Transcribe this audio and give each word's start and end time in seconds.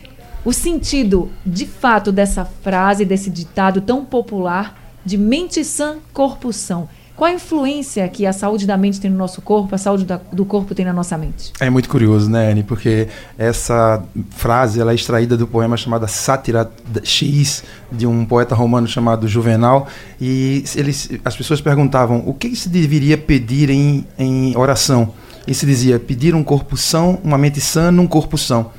o 0.44 0.52
sentido 0.52 1.30
de 1.44 1.66
fato 1.66 2.12
dessa 2.12 2.44
frase, 2.44 3.04
desse 3.04 3.28
ditado 3.28 3.80
tão 3.80 4.04
popular 4.04 4.79
de 5.04 5.16
mente 5.16 5.64
sã, 5.64 5.96
corpo 6.12 6.52
são. 6.52 6.88
Qual 7.20 7.30
a 7.30 7.34
influência 7.34 8.08
que 8.08 8.24
a 8.24 8.32
saúde 8.32 8.66
da 8.66 8.78
mente 8.78 8.98
tem 8.98 9.10
no 9.10 9.18
nosso 9.18 9.42
corpo, 9.42 9.74
a 9.74 9.78
saúde 9.78 10.06
da, 10.06 10.18
do 10.32 10.42
corpo 10.42 10.74
tem 10.74 10.86
na 10.86 10.92
nossa 10.94 11.18
mente? 11.18 11.52
É 11.60 11.68
muito 11.68 11.86
curioso, 11.86 12.30
né, 12.30 12.50
Anne? 12.50 12.62
Porque 12.62 13.08
essa 13.36 14.02
frase 14.30 14.80
ela 14.80 14.92
é 14.92 14.94
extraída 14.94 15.36
do 15.36 15.46
poema 15.46 15.76
chamado 15.76 16.08
Sátira 16.08 16.70
X, 17.04 17.62
de 17.92 18.06
um 18.06 18.24
poeta 18.24 18.54
romano 18.54 18.86
chamado 18.86 19.28
Juvenal. 19.28 19.86
E 20.18 20.64
eles, 20.74 21.10
as 21.22 21.36
pessoas 21.36 21.60
perguntavam 21.60 22.22
o 22.24 22.32
que 22.32 22.56
se 22.56 22.70
deveria 22.70 23.18
pedir 23.18 23.68
em, 23.68 24.06
em 24.18 24.56
oração. 24.56 25.12
E 25.46 25.52
se 25.52 25.66
dizia 25.66 25.98
pedir 25.98 26.34
um 26.34 26.42
corpo 26.42 26.74
são, 26.74 27.18
uma 27.22 27.36
mente 27.36 27.60
sã 27.60 27.90
num 27.90 28.06
corpo 28.06 28.38
são. 28.38 28.70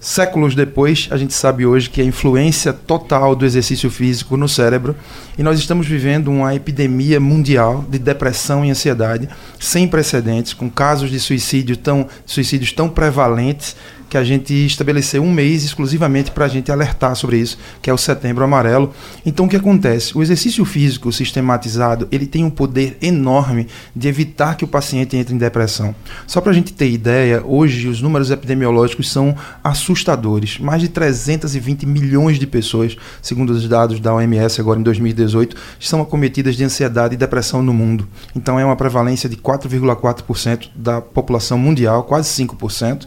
Séculos 0.00 0.54
depois, 0.54 1.08
a 1.10 1.16
gente 1.16 1.34
sabe 1.34 1.66
hoje 1.66 1.90
que 1.90 2.00
a 2.00 2.04
influência 2.04 2.72
total 2.72 3.34
do 3.34 3.44
exercício 3.44 3.90
físico 3.90 4.36
no 4.36 4.48
cérebro 4.48 4.94
e 5.36 5.42
nós 5.42 5.58
estamos 5.58 5.88
vivendo 5.88 6.28
uma 6.28 6.54
epidemia 6.54 7.18
mundial 7.18 7.84
de 7.88 7.98
depressão 7.98 8.64
e 8.64 8.70
ansiedade 8.70 9.28
sem 9.58 9.88
precedentes, 9.88 10.52
com 10.52 10.70
casos 10.70 11.10
de 11.10 11.18
suicídio 11.18 11.76
tão, 11.76 12.06
suicídios 12.24 12.70
tão 12.70 12.88
prevalentes 12.88 13.74
que 14.08 14.16
a 14.16 14.24
gente 14.24 14.54
estabeleceu 14.66 15.22
um 15.22 15.32
mês 15.32 15.64
exclusivamente 15.64 16.30
para 16.30 16.46
a 16.46 16.48
gente 16.48 16.72
alertar 16.72 17.14
sobre 17.14 17.38
isso, 17.38 17.58
que 17.82 17.90
é 17.90 17.92
o 17.92 17.98
Setembro 17.98 18.44
Amarelo. 18.44 18.92
Então, 19.24 19.46
o 19.46 19.48
que 19.48 19.56
acontece? 19.56 20.16
O 20.16 20.22
exercício 20.22 20.64
físico 20.64 21.12
sistematizado 21.12 22.08
ele 22.10 22.26
tem 22.26 22.44
um 22.44 22.50
poder 22.50 22.96
enorme 23.02 23.66
de 23.94 24.08
evitar 24.08 24.56
que 24.56 24.64
o 24.64 24.68
paciente 24.68 25.16
entre 25.16 25.34
em 25.34 25.38
depressão. 25.38 25.94
Só 26.26 26.40
para 26.40 26.52
a 26.52 26.54
gente 26.54 26.72
ter 26.72 26.90
ideia, 26.90 27.42
hoje 27.44 27.88
os 27.88 28.00
números 28.00 28.30
epidemiológicos 28.30 29.10
são 29.10 29.36
assustadores. 29.62 30.58
Mais 30.58 30.80
de 30.80 30.88
320 30.88 31.86
milhões 31.86 32.38
de 32.38 32.46
pessoas, 32.46 32.96
segundo 33.20 33.50
os 33.50 33.68
dados 33.68 34.00
da 34.00 34.14
OMS 34.14 34.60
agora 34.60 34.80
em 34.80 34.82
2018, 34.82 35.56
são 35.78 36.00
acometidas 36.00 36.56
de 36.56 36.64
ansiedade 36.64 37.14
e 37.14 37.18
depressão 37.18 37.62
no 37.62 37.74
mundo. 37.74 38.08
Então, 38.34 38.58
é 38.58 38.64
uma 38.64 38.76
prevalência 38.76 39.28
de 39.28 39.36
4,4% 39.36 40.70
da 40.74 41.00
população 41.00 41.58
mundial, 41.58 42.04
quase 42.04 42.30
5%. 42.42 43.06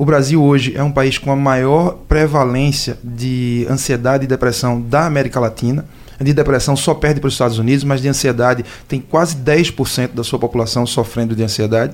O 0.00 0.04
Brasil 0.06 0.42
hoje 0.42 0.72
é 0.74 0.82
um 0.82 0.90
país 0.90 1.18
com 1.18 1.30
a 1.30 1.36
maior 1.36 1.98
prevalência 2.08 2.96
de 3.04 3.66
ansiedade 3.68 4.24
e 4.24 4.26
depressão 4.26 4.80
da 4.80 5.04
América 5.04 5.38
Latina. 5.38 5.84
De 6.18 6.32
depressão 6.32 6.74
só 6.74 6.94
perde 6.94 7.20
para 7.20 7.28
os 7.28 7.34
Estados 7.34 7.58
Unidos, 7.58 7.84
mas 7.84 8.00
de 8.00 8.08
ansiedade 8.08 8.64
tem 8.88 8.98
quase 8.98 9.36
10% 9.36 10.14
da 10.14 10.24
sua 10.24 10.38
população 10.38 10.86
sofrendo 10.86 11.36
de 11.36 11.42
ansiedade. 11.42 11.92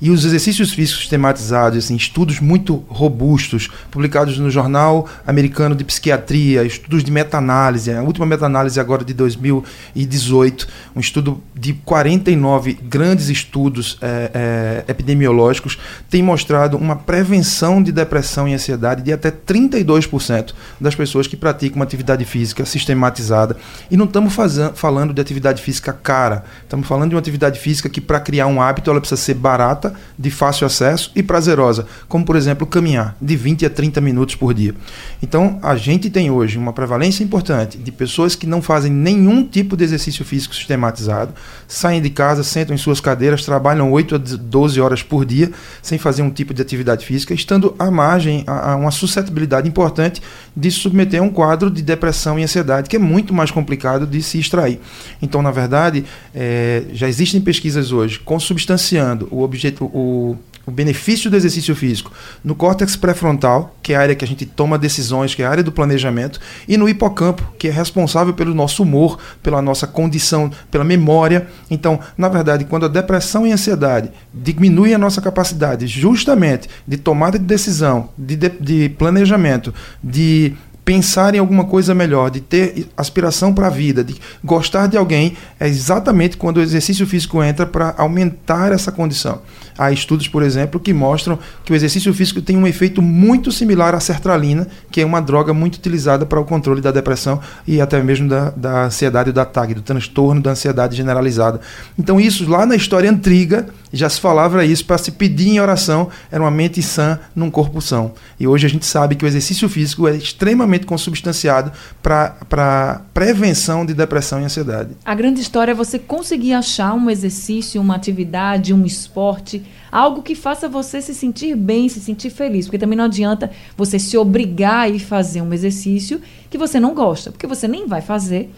E 0.00 0.10
os 0.10 0.24
exercícios 0.24 0.72
físicos 0.72 1.00
sistematizados, 1.02 1.78
assim, 1.78 1.96
estudos 1.96 2.40
muito 2.40 2.84
robustos, 2.88 3.68
publicados 3.90 4.38
no 4.38 4.50
Jornal 4.50 5.08
Americano 5.26 5.74
de 5.74 5.84
Psiquiatria, 5.84 6.64
estudos 6.64 7.04
de 7.04 7.10
meta-análise, 7.10 7.92
a 7.92 8.02
última 8.02 8.26
meta-análise 8.26 8.78
agora 8.80 9.04
de 9.04 9.14
2018, 9.14 10.66
um 10.94 11.00
estudo 11.00 11.42
de 11.54 11.72
49 11.72 12.74
grandes 12.82 13.28
estudos 13.28 13.98
é, 14.00 14.30
é, 14.34 14.84
epidemiológicos, 14.90 15.78
tem 16.10 16.22
mostrado 16.22 16.76
uma 16.76 16.96
prevenção 16.96 17.82
de 17.82 17.92
depressão 17.92 18.48
e 18.48 18.54
ansiedade 18.54 19.02
de 19.02 19.12
até 19.12 19.30
32% 19.30 20.52
das 20.80 20.94
pessoas 20.94 21.26
que 21.26 21.36
praticam 21.36 21.76
uma 21.76 21.84
atividade 21.84 22.24
física 22.24 22.64
sistematizada. 22.64 23.56
E 23.90 23.96
não 23.96 24.06
estamos 24.06 24.34
falando 24.74 25.14
de 25.14 25.20
atividade 25.20 25.62
física 25.62 25.92
cara, 25.92 26.44
estamos 26.62 26.86
falando 26.86 27.10
de 27.10 27.14
uma 27.14 27.20
atividade 27.20 27.58
física 27.58 27.88
que, 27.88 28.00
para 28.00 28.20
criar 28.20 28.46
um 28.46 28.60
hábito, 28.60 28.90
ela 28.90 29.00
precisa 29.00 29.20
ser 29.20 29.34
barata 29.34 29.93
de 30.18 30.30
fácil 30.30 30.66
acesso 30.66 31.10
e 31.14 31.22
prazerosa, 31.22 31.86
como 32.08 32.24
por 32.24 32.36
exemplo 32.36 32.66
caminhar 32.66 33.16
de 33.20 33.36
20 33.36 33.66
a 33.66 33.70
30 33.70 34.00
minutos 34.00 34.34
por 34.34 34.54
dia. 34.54 34.74
Então, 35.22 35.58
a 35.62 35.76
gente 35.76 36.10
tem 36.10 36.30
hoje 36.30 36.58
uma 36.58 36.72
prevalência 36.72 37.22
importante 37.22 37.78
de 37.78 37.92
pessoas 37.92 38.34
que 38.34 38.46
não 38.46 38.62
fazem 38.62 38.90
nenhum 38.90 39.44
tipo 39.44 39.76
de 39.76 39.84
exercício 39.84 40.24
físico 40.24 40.54
sistematizado, 40.54 41.32
saem 41.66 42.00
de 42.00 42.10
casa, 42.10 42.42
sentam 42.42 42.74
em 42.74 42.78
suas 42.78 43.00
cadeiras, 43.00 43.44
trabalham 43.44 43.90
8 43.92 44.14
a 44.14 44.18
12 44.18 44.80
horas 44.80 45.02
por 45.02 45.24
dia 45.24 45.50
sem 45.82 45.98
fazer 45.98 46.22
um 46.22 46.30
tipo 46.30 46.54
de 46.54 46.62
atividade 46.62 47.04
física, 47.04 47.34
estando 47.34 47.74
à 47.78 47.90
margem 47.90 48.44
a, 48.46 48.76
uma 48.76 48.90
suscetibilidade 48.90 49.68
importante 49.68 50.22
de 50.56 50.70
se 50.70 50.78
submeter 50.78 51.20
a 51.20 51.22
um 51.22 51.30
quadro 51.30 51.70
de 51.70 51.82
depressão 51.82 52.38
e 52.38 52.42
ansiedade, 52.42 52.88
que 52.88 52.96
é 52.96 52.98
muito 52.98 53.34
mais 53.34 53.50
complicado 53.50 54.06
de 54.06 54.22
se 54.22 54.38
extrair. 54.38 54.80
Então, 55.20 55.42
na 55.42 55.50
verdade, 55.50 56.04
é, 56.34 56.84
já 56.92 57.08
existem 57.08 57.40
pesquisas 57.40 57.92
hoje 57.92 58.18
consubstanciando 58.18 59.28
o 59.30 59.42
objetivo 59.42 59.64
o, 59.80 60.36
o 60.66 60.70
benefício 60.70 61.30
do 61.30 61.36
exercício 61.36 61.74
físico 61.74 62.10
no 62.42 62.54
córtex 62.54 62.96
pré-frontal, 62.96 63.76
que 63.82 63.92
é 63.92 63.96
a 63.96 64.00
área 64.00 64.14
que 64.14 64.24
a 64.24 64.28
gente 64.28 64.46
toma 64.46 64.78
decisões, 64.78 65.34
que 65.34 65.42
é 65.42 65.46
a 65.46 65.50
área 65.50 65.62
do 65.62 65.72
planejamento, 65.72 66.40
e 66.66 66.76
no 66.76 66.88
hipocampo, 66.88 67.42
que 67.58 67.68
é 67.68 67.70
responsável 67.70 68.32
pelo 68.32 68.54
nosso 68.54 68.82
humor, 68.82 69.18
pela 69.42 69.60
nossa 69.60 69.86
condição, 69.86 70.50
pela 70.70 70.84
memória. 70.84 71.46
Então, 71.70 72.00
na 72.16 72.28
verdade, 72.28 72.64
quando 72.64 72.86
a 72.86 72.88
depressão 72.88 73.46
e 73.46 73.50
a 73.50 73.54
ansiedade 73.54 74.10
diminuem 74.32 74.94
a 74.94 74.98
nossa 74.98 75.20
capacidade 75.20 75.86
justamente 75.86 76.68
de 76.86 76.96
tomada 76.96 77.38
de 77.38 77.44
decisão, 77.44 78.08
de, 78.16 78.36
de, 78.36 78.48
de 78.48 78.88
planejamento, 78.90 79.74
de 80.02 80.54
pensar 80.84 81.34
em 81.34 81.38
alguma 81.38 81.64
coisa 81.64 81.94
melhor, 81.94 82.30
de 82.30 82.40
ter 82.40 82.88
aspiração 82.96 83.54
para 83.54 83.68
a 83.68 83.70
vida, 83.70 84.04
de 84.04 84.16
gostar 84.42 84.86
de 84.86 84.96
alguém, 84.96 85.36
é 85.58 85.66
exatamente 85.66 86.36
quando 86.36 86.58
o 86.58 86.62
exercício 86.62 87.06
físico 87.06 87.42
entra 87.42 87.64
para 87.64 87.94
aumentar 87.96 88.72
essa 88.72 88.92
condição. 88.92 89.40
Há 89.76 89.90
estudos, 89.90 90.28
por 90.28 90.42
exemplo, 90.42 90.78
que 90.78 90.92
mostram 90.92 91.38
que 91.64 91.72
o 91.72 91.74
exercício 91.74 92.12
físico 92.14 92.40
tem 92.40 92.56
um 92.56 92.66
efeito 92.66 93.02
muito 93.02 93.50
similar 93.50 93.94
à 93.94 93.98
sertralina, 93.98 94.68
que 94.90 95.00
é 95.00 95.06
uma 95.06 95.20
droga 95.20 95.52
muito 95.52 95.76
utilizada 95.76 96.24
para 96.24 96.40
o 96.40 96.44
controle 96.44 96.80
da 96.80 96.92
depressão 96.92 97.40
e 97.66 97.80
até 97.80 98.00
mesmo 98.00 98.28
da, 98.28 98.50
da 98.50 98.84
ansiedade 98.84 99.32
da 99.32 99.44
TAG, 99.44 99.74
do 99.74 99.82
transtorno 99.82 100.40
da 100.40 100.52
ansiedade 100.52 100.96
generalizada. 100.96 101.60
Então, 101.98 102.20
isso 102.20 102.48
lá 102.48 102.64
na 102.64 102.76
história 102.76 103.10
antiga 103.10 103.66
já 103.94 104.08
se 104.08 104.20
falava 104.20 104.64
isso, 104.64 104.84
para 104.84 104.98
se 104.98 105.12
pedir 105.12 105.50
em 105.50 105.60
oração 105.60 106.08
era 106.30 106.42
uma 106.42 106.50
mente 106.50 106.82
sã 106.82 107.18
num 107.34 107.48
corpo 107.48 107.80
são. 107.80 108.12
E 108.38 108.46
hoje 108.46 108.66
a 108.66 108.68
gente 108.68 108.84
sabe 108.84 109.14
que 109.14 109.24
o 109.24 109.28
exercício 109.28 109.68
físico 109.68 110.08
é 110.08 110.16
extremamente 110.16 110.73
consubstanciado 110.80 111.72
para 112.02 113.02
prevenção 113.12 113.86
de 113.86 113.94
depressão 113.94 114.40
e 114.40 114.44
ansiedade. 114.44 114.96
A 115.04 115.14
grande 115.14 115.40
história 115.40 115.72
é 115.72 115.74
você 115.74 115.98
conseguir 115.98 116.52
achar 116.52 116.94
um 116.94 117.08
exercício, 117.08 117.80
uma 117.80 117.94
atividade, 117.94 118.74
um 118.74 118.84
esporte 118.84 119.62
algo 119.94 120.22
que 120.22 120.34
faça 120.34 120.68
você 120.68 121.00
se 121.00 121.14
sentir 121.14 121.54
bem, 121.54 121.88
se 121.88 122.00
sentir 122.00 122.28
feliz. 122.28 122.66
Porque 122.66 122.78
também 122.78 122.98
não 122.98 123.04
adianta 123.04 123.52
você 123.76 123.96
se 123.96 124.18
obrigar 124.18 124.80
a 124.80 124.88
ir 124.88 124.98
fazer 124.98 125.40
um 125.40 125.52
exercício 125.52 126.20
que 126.50 126.58
você 126.58 126.80
não 126.80 126.94
gosta, 126.94 127.30
porque 127.30 127.46
você 127.46 127.68
nem 127.68 127.86
vai 127.86 128.00
fazer. 128.00 128.52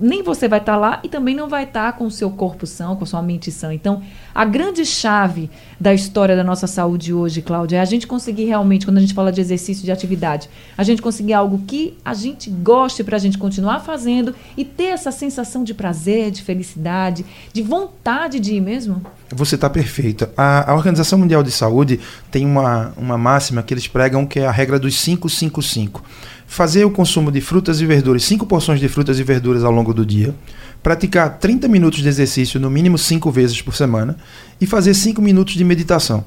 Nem 0.00 0.22
você 0.22 0.48
vai 0.48 0.58
estar 0.58 0.76
lá 0.76 1.00
e 1.02 1.08
também 1.08 1.34
não 1.34 1.48
vai 1.48 1.64
estar 1.64 1.92
com 1.92 2.04
o 2.04 2.10
seu 2.10 2.30
corpo 2.30 2.66
são, 2.66 2.96
com 2.96 3.04
a 3.04 3.06
sua 3.06 3.22
mente 3.22 3.50
sã. 3.50 3.72
Então, 3.72 4.02
a 4.34 4.44
grande 4.44 4.84
chave 4.84 5.50
da 5.80 5.92
história 5.92 6.36
da 6.36 6.44
nossa 6.44 6.66
saúde 6.66 7.12
hoje, 7.12 7.42
Cláudia, 7.42 7.78
é 7.78 7.80
a 7.80 7.84
gente 7.84 8.06
conseguir 8.06 8.44
realmente, 8.44 8.86
quando 8.86 8.98
a 8.98 9.00
gente 9.00 9.14
fala 9.14 9.32
de 9.32 9.40
exercício, 9.40 9.84
de 9.84 9.92
atividade, 9.92 10.48
a 10.76 10.82
gente 10.82 11.02
conseguir 11.02 11.32
algo 11.32 11.62
que 11.66 11.96
a 12.04 12.14
gente 12.14 12.50
goste 12.50 13.02
para 13.02 13.16
a 13.16 13.18
gente 13.18 13.38
continuar 13.38 13.80
fazendo 13.80 14.34
e 14.56 14.64
ter 14.64 14.84
essa 14.84 15.10
sensação 15.10 15.64
de 15.64 15.74
prazer, 15.74 16.30
de 16.30 16.42
felicidade, 16.42 17.24
de 17.52 17.62
vontade 17.62 18.40
de 18.40 18.54
ir 18.54 18.60
mesmo? 18.60 19.02
Você 19.30 19.56
está 19.56 19.68
perfeita. 19.68 20.30
A, 20.36 20.70
a, 20.70 20.74
Organização 20.74 21.18
Mundial 21.18 21.42
de 21.42 21.50
Saúde 21.50 22.00
tem 22.30 22.46
uma, 22.46 22.92
uma 22.96 23.18
máxima 23.18 23.62
que 23.62 23.74
eles 23.74 23.86
pregam 23.86 24.26
que 24.26 24.40
é 24.40 24.46
a 24.46 24.50
regra 24.50 24.78
dos 24.78 25.02
555 25.02 26.02
fazer 26.48 26.84
o 26.84 26.90
consumo 26.90 27.30
de 27.30 27.42
frutas 27.42 27.80
e 27.80 27.86
verduras, 27.86 28.24
5 28.24 28.46
porções 28.46 28.80
de 28.80 28.88
frutas 28.88 29.20
e 29.20 29.22
verduras 29.22 29.62
ao 29.62 29.70
longo 29.70 29.92
do 29.92 30.04
dia, 30.04 30.34
praticar 30.82 31.38
30 31.38 31.68
minutos 31.68 32.00
de 32.00 32.08
exercício 32.08 32.58
no 32.58 32.70
mínimo 32.70 32.96
5 32.96 33.30
vezes 33.30 33.60
por 33.60 33.76
semana 33.76 34.16
e 34.58 34.66
fazer 34.66 34.94
5 34.94 35.20
minutos 35.20 35.54
de 35.54 35.62
meditação. 35.62 36.24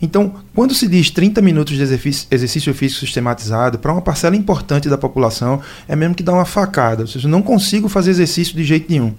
Então, 0.00 0.34
quando 0.54 0.74
se 0.74 0.88
diz 0.88 1.10
30 1.10 1.42
minutos 1.42 1.76
de 1.76 1.82
exercício 1.82 2.72
físico 2.72 3.00
sistematizado, 3.00 3.78
para 3.78 3.92
uma 3.92 4.00
parcela 4.00 4.34
importante 4.34 4.88
da 4.88 4.96
população, 4.96 5.60
é 5.86 5.94
mesmo 5.94 6.14
que 6.14 6.22
dá 6.22 6.32
uma 6.32 6.44
facada. 6.44 7.02
Ou 7.02 7.06
seja, 7.06 7.28
não 7.28 7.42
consigo 7.42 7.88
fazer 7.88 8.12
exercício 8.12 8.56
de 8.56 8.64
jeito 8.64 8.90
nenhum. 8.90 9.12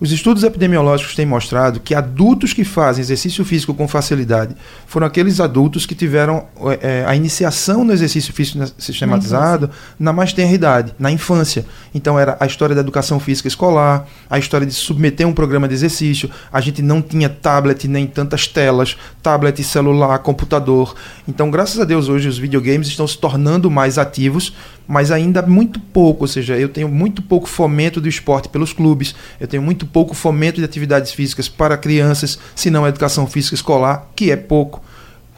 Os 0.00 0.12
estudos 0.12 0.44
epidemiológicos 0.44 1.16
têm 1.16 1.26
mostrado 1.26 1.80
que 1.80 1.92
adultos 1.92 2.52
que 2.52 2.62
fazem 2.62 3.02
exercício 3.02 3.44
físico 3.44 3.74
com 3.74 3.88
facilidade 3.88 4.54
foram 4.86 5.04
aqueles 5.04 5.40
adultos 5.40 5.86
que 5.86 5.94
tiveram 5.94 6.46
é, 6.80 7.04
a 7.04 7.16
iniciação 7.16 7.82
no 7.82 7.92
exercício 7.92 8.32
físico 8.32 8.64
sistematizado 8.78 9.66
na, 9.98 10.10
na 10.10 10.12
mais 10.12 10.32
tenra 10.32 10.52
idade, 10.52 10.94
na 11.00 11.10
infância. 11.10 11.66
Então 11.92 12.16
era 12.16 12.36
a 12.38 12.46
história 12.46 12.76
da 12.76 12.80
educação 12.80 13.18
física 13.18 13.48
escolar, 13.48 14.06
a 14.30 14.38
história 14.38 14.64
de 14.64 14.72
submeter 14.72 15.26
um 15.26 15.32
programa 15.32 15.66
de 15.66 15.74
exercício. 15.74 16.30
A 16.52 16.60
gente 16.60 16.80
não 16.80 17.02
tinha 17.02 17.28
tablet 17.28 17.88
nem 17.88 18.06
tantas 18.06 18.46
telas, 18.46 18.96
tablet, 19.20 19.64
celular, 19.64 20.16
computador. 20.20 20.94
Então, 21.26 21.50
graças 21.50 21.80
a 21.80 21.84
Deus, 21.84 22.08
hoje 22.08 22.28
os 22.28 22.38
videogames 22.38 22.86
estão 22.86 23.06
se 23.06 23.18
tornando 23.18 23.68
mais 23.68 23.98
ativos 23.98 24.52
mas 24.88 25.10
ainda 25.10 25.42
muito 25.42 25.78
pouco, 25.78 26.24
ou 26.24 26.28
seja, 26.28 26.56
eu 26.56 26.70
tenho 26.70 26.88
muito 26.88 27.20
pouco 27.20 27.46
fomento 27.46 28.00
do 28.00 28.08
esporte 28.08 28.48
pelos 28.48 28.72
clubes, 28.72 29.14
eu 29.38 29.46
tenho 29.46 29.62
muito 29.62 29.84
pouco 29.84 30.14
fomento 30.14 30.58
de 30.58 30.64
atividades 30.64 31.12
físicas 31.12 31.46
para 31.46 31.76
crianças, 31.76 32.38
se 32.56 32.70
não 32.70 32.86
a 32.86 32.88
educação 32.88 33.26
física 33.26 33.54
escolar, 33.54 34.08
que 34.16 34.30
é 34.30 34.36
pouco. 34.36 34.82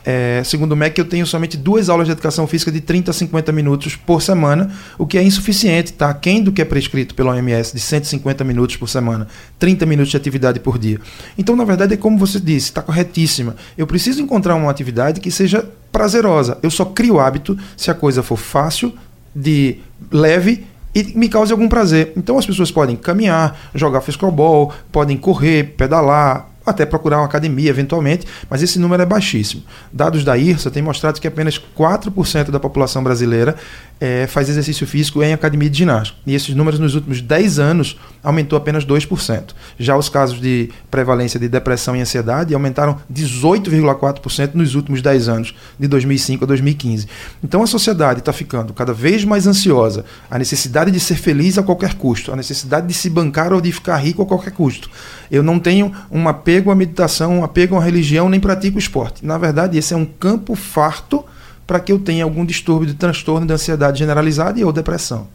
É, 0.02 0.40
segundo 0.44 0.72
o 0.72 0.76
MEC, 0.76 0.98
eu 0.98 1.04
tenho 1.04 1.26
somente 1.26 1.56
duas 1.56 1.88
aulas 1.88 2.06
de 2.06 2.12
educação 2.12 2.46
física 2.46 2.72
de 2.72 2.80
30 2.80 3.10
a 3.10 3.14
50 3.14 3.52
minutos 3.52 3.96
por 3.96 4.22
semana, 4.22 4.72
o 4.96 5.06
que 5.06 5.18
é 5.18 5.22
insuficiente, 5.22 5.92
tá? 5.92 6.14
Quem 6.14 6.42
do 6.42 6.52
que 6.52 6.62
é 6.62 6.64
prescrito 6.64 7.14
pela 7.14 7.32
OMS 7.32 7.74
de 7.74 7.80
150 7.80 8.42
minutos 8.44 8.76
por 8.76 8.88
semana, 8.88 9.26
30 9.58 9.84
minutos 9.84 10.10
de 10.10 10.16
atividade 10.16 10.60
por 10.60 10.78
dia. 10.78 10.98
Então, 11.36 11.54
na 11.54 11.64
verdade, 11.64 11.94
é 11.94 11.96
como 11.96 12.16
você 12.16 12.40
disse, 12.40 12.68
está 12.68 12.80
corretíssima. 12.80 13.56
Eu 13.76 13.86
preciso 13.86 14.22
encontrar 14.22 14.54
uma 14.54 14.70
atividade 14.70 15.20
que 15.20 15.30
seja 15.30 15.68
prazerosa. 15.92 16.56
Eu 16.62 16.70
só 16.70 16.84
crio 16.84 17.20
hábito 17.20 17.58
se 17.76 17.90
a 17.90 17.94
coisa 17.94 18.22
for 18.22 18.36
fácil, 18.36 18.94
de 19.34 19.78
leve 20.10 20.66
e 20.94 21.04
me 21.16 21.28
cause 21.28 21.52
algum 21.52 21.68
prazer. 21.68 22.12
Então 22.16 22.38
as 22.38 22.46
pessoas 22.46 22.70
podem 22.70 22.96
caminhar, 22.96 23.58
jogar 23.74 24.00
frescobol, 24.00 24.72
podem 24.90 25.16
correr, 25.16 25.74
pedalar, 25.76 26.50
até 26.64 26.84
procurar 26.84 27.18
uma 27.18 27.26
academia 27.26 27.70
eventualmente, 27.70 28.26
mas 28.48 28.62
esse 28.62 28.78
número 28.78 29.02
é 29.02 29.06
baixíssimo. 29.06 29.62
Dados 29.92 30.24
da 30.24 30.36
IRSA 30.36 30.70
têm 30.70 30.82
mostrado 30.82 31.20
que 31.20 31.26
apenas 31.26 31.58
4% 31.58 32.50
da 32.50 32.60
população 32.60 33.02
brasileira 33.02 33.56
é, 34.00 34.26
faz 34.26 34.48
exercício 34.48 34.86
físico 34.86 35.22
em 35.22 35.32
academia 35.32 35.68
de 35.68 35.76
ginástica. 35.76 36.18
E 36.26 36.34
esses 36.34 36.54
números 36.54 36.80
nos 36.80 36.94
últimos 36.94 37.20
10 37.20 37.58
anos 37.58 37.98
aumentou 38.22 38.56
apenas 38.56 38.84
2%. 38.84 39.50
Já 39.78 39.96
os 39.96 40.08
casos 40.08 40.40
de 40.40 40.70
prevalência 40.90 41.38
de 41.38 41.48
depressão 41.48 41.94
e 41.94 42.00
ansiedade 42.00 42.54
aumentaram 42.54 42.98
18,4% 43.12 44.54
nos 44.54 44.74
últimos 44.74 45.02
10 45.02 45.28
anos, 45.28 45.54
de 45.78 45.86
2005 45.86 46.44
a 46.44 46.46
2015. 46.46 47.06
Então 47.44 47.62
a 47.62 47.66
sociedade 47.66 48.20
está 48.20 48.32
ficando 48.32 48.72
cada 48.72 48.94
vez 48.94 49.24
mais 49.24 49.46
ansiosa, 49.46 50.04
a 50.30 50.38
necessidade 50.38 50.90
de 50.90 50.98
ser 50.98 51.16
feliz 51.16 51.58
a 51.58 51.62
qualquer 51.62 51.94
custo, 51.94 52.32
a 52.32 52.36
necessidade 52.36 52.86
de 52.86 52.94
se 52.94 53.10
bancar 53.10 53.52
ou 53.52 53.60
de 53.60 53.70
ficar 53.70 53.96
rico 53.96 54.22
a 54.22 54.26
qualquer 54.26 54.52
custo. 54.52 54.90
Eu 55.30 55.42
não 55.42 55.58
tenho 55.58 55.92
um 56.10 56.26
apego 56.26 56.70
à 56.70 56.74
meditação, 56.74 57.40
um 57.40 57.44
apego 57.44 57.76
à 57.76 57.80
religião, 57.82 58.28
nem 58.30 58.40
pratico 58.40 58.78
esporte. 58.78 59.24
Na 59.24 59.36
verdade, 59.36 59.76
esse 59.76 59.92
é 59.92 59.96
um 59.96 60.06
campo 60.06 60.54
farto 60.54 61.24
para 61.70 61.78
que 61.78 61.92
eu 61.92 62.00
tenha 62.00 62.24
algum 62.24 62.44
distúrbio 62.44 62.88
de 62.88 62.94
transtorno 62.94 63.46
de 63.46 63.52
ansiedade 63.52 64.00
generalizada 64.00 64.58
e 64.58 64.64
ou 64.64 64.72
depressão. 64.72 65.28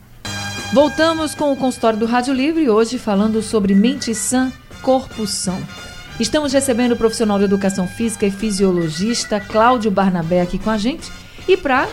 Voltamos 0.73 1.33
com 1.33 1.53
o 1.53 1.55
consultório 1.55 1.97
do 1.97 2.05
Rádio 2.05 2.33
Livre 2.33 2.69
hoje 2.69 2.97
falando 2.97 3.41
sobre 3.41 3.73
mente 3.73 4.13
sã, 4.13 4.51
corpo 4.81 5.25
são. 5.25 5.57
Estamos 6.19 6.51
recebendo 6.51 6.91
o 6.91 6.97
profissional 6.97 7.39
de 7.39 7.45
educação 7.45 7.87
física 7.87 8.25
e 8.25 8.31
fisiologista 8.31 9.39
Cláudio 9.39 9.89
Barnabé 9.89 10.41
aqui 10.41 10.59
com 10.59 10.69
a 10.69 10.77
gente 10.77 11.09
e 11.47 11.55
para 11.55 11.87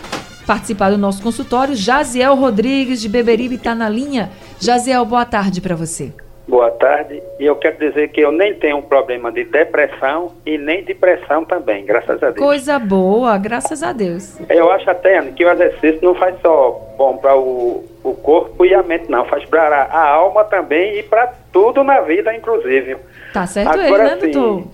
participar 0.45 0.89
do 0.89 0.97
nosso 0.97 1.21
consultório, 1.21 1.73
Jaziel 1.73 2.35
Rodrigues 2.35 2.99
de 2.99 3.07
Beberibe 3.07 3.55
está 3.55 3.73
na 3.73 3.87
linha. 3.87 4.29
Jaziel, 4.59 5.05
boa 5.05 5.23
tarde 5.23 5.61
para 5.61 5.73
você. 5.77 6.13
Boa 6.47 6.69
tarde. 6.71 7.23
E 7.39 7.45
eu 7.45 7.55
quero 7.55 7.77
dizer 7.77 8.09
que 8.09 8.19
eu 8.19 8.31
nem 8.31 8.53
tenho 8.53 8.77
um 8.77 8.81
problema 8.81 9.31
de 9.31 9.45
depressão 9.45 10.33
e 10.45 10.57
nem 10.57 10.83
de 10.83 10.93
pressão 10.93 11.45
também, 11.45 11.85
graças 11.85 12.21
a 12.21 12.31
Deus. 12.31 12.45
Coisa 12.45 12.77
boa, 12.77 13.37
graças 13.37 13.81
a 13.81 13.93
Deus. 13.93 14.37
Eu 14.49 14.69
acho 14.71 14.89
até 14.89 15.21
que 15.31 15.45
o 15.45 15.49
exercício 15.49 15.99
não 16.01 16.13
faz 16.15 16.35
só 16.41 16.81
bom 16.97 17.15
para 17.17 17.35
o, 17.37 17.85
o 18.03 18.13
corpo 18.15 18.65
e 18.65 18.73
a 18.73 18.83
mente, 18.83 19.09
não. 19.09 19.23
Faz 19.25 19.45
para 19.45 19.83
a 19.83 20.05
alma 20.05 20.43
também 20.43 20.99
e 20.99 21.03
para 21.03 21.33
tudo 21.53 21.81
na 21.83 22.01
vida, 22.01 22.35
inclusive. 22.35 22.97
Tá 23.33 23.47
certo 23.47 23.79
Agora, 23.79 24.03
ele, 24.03 24.27
né, 24.27 24.31
doutor? 24.33 24.59
Assim, 24.59 24.71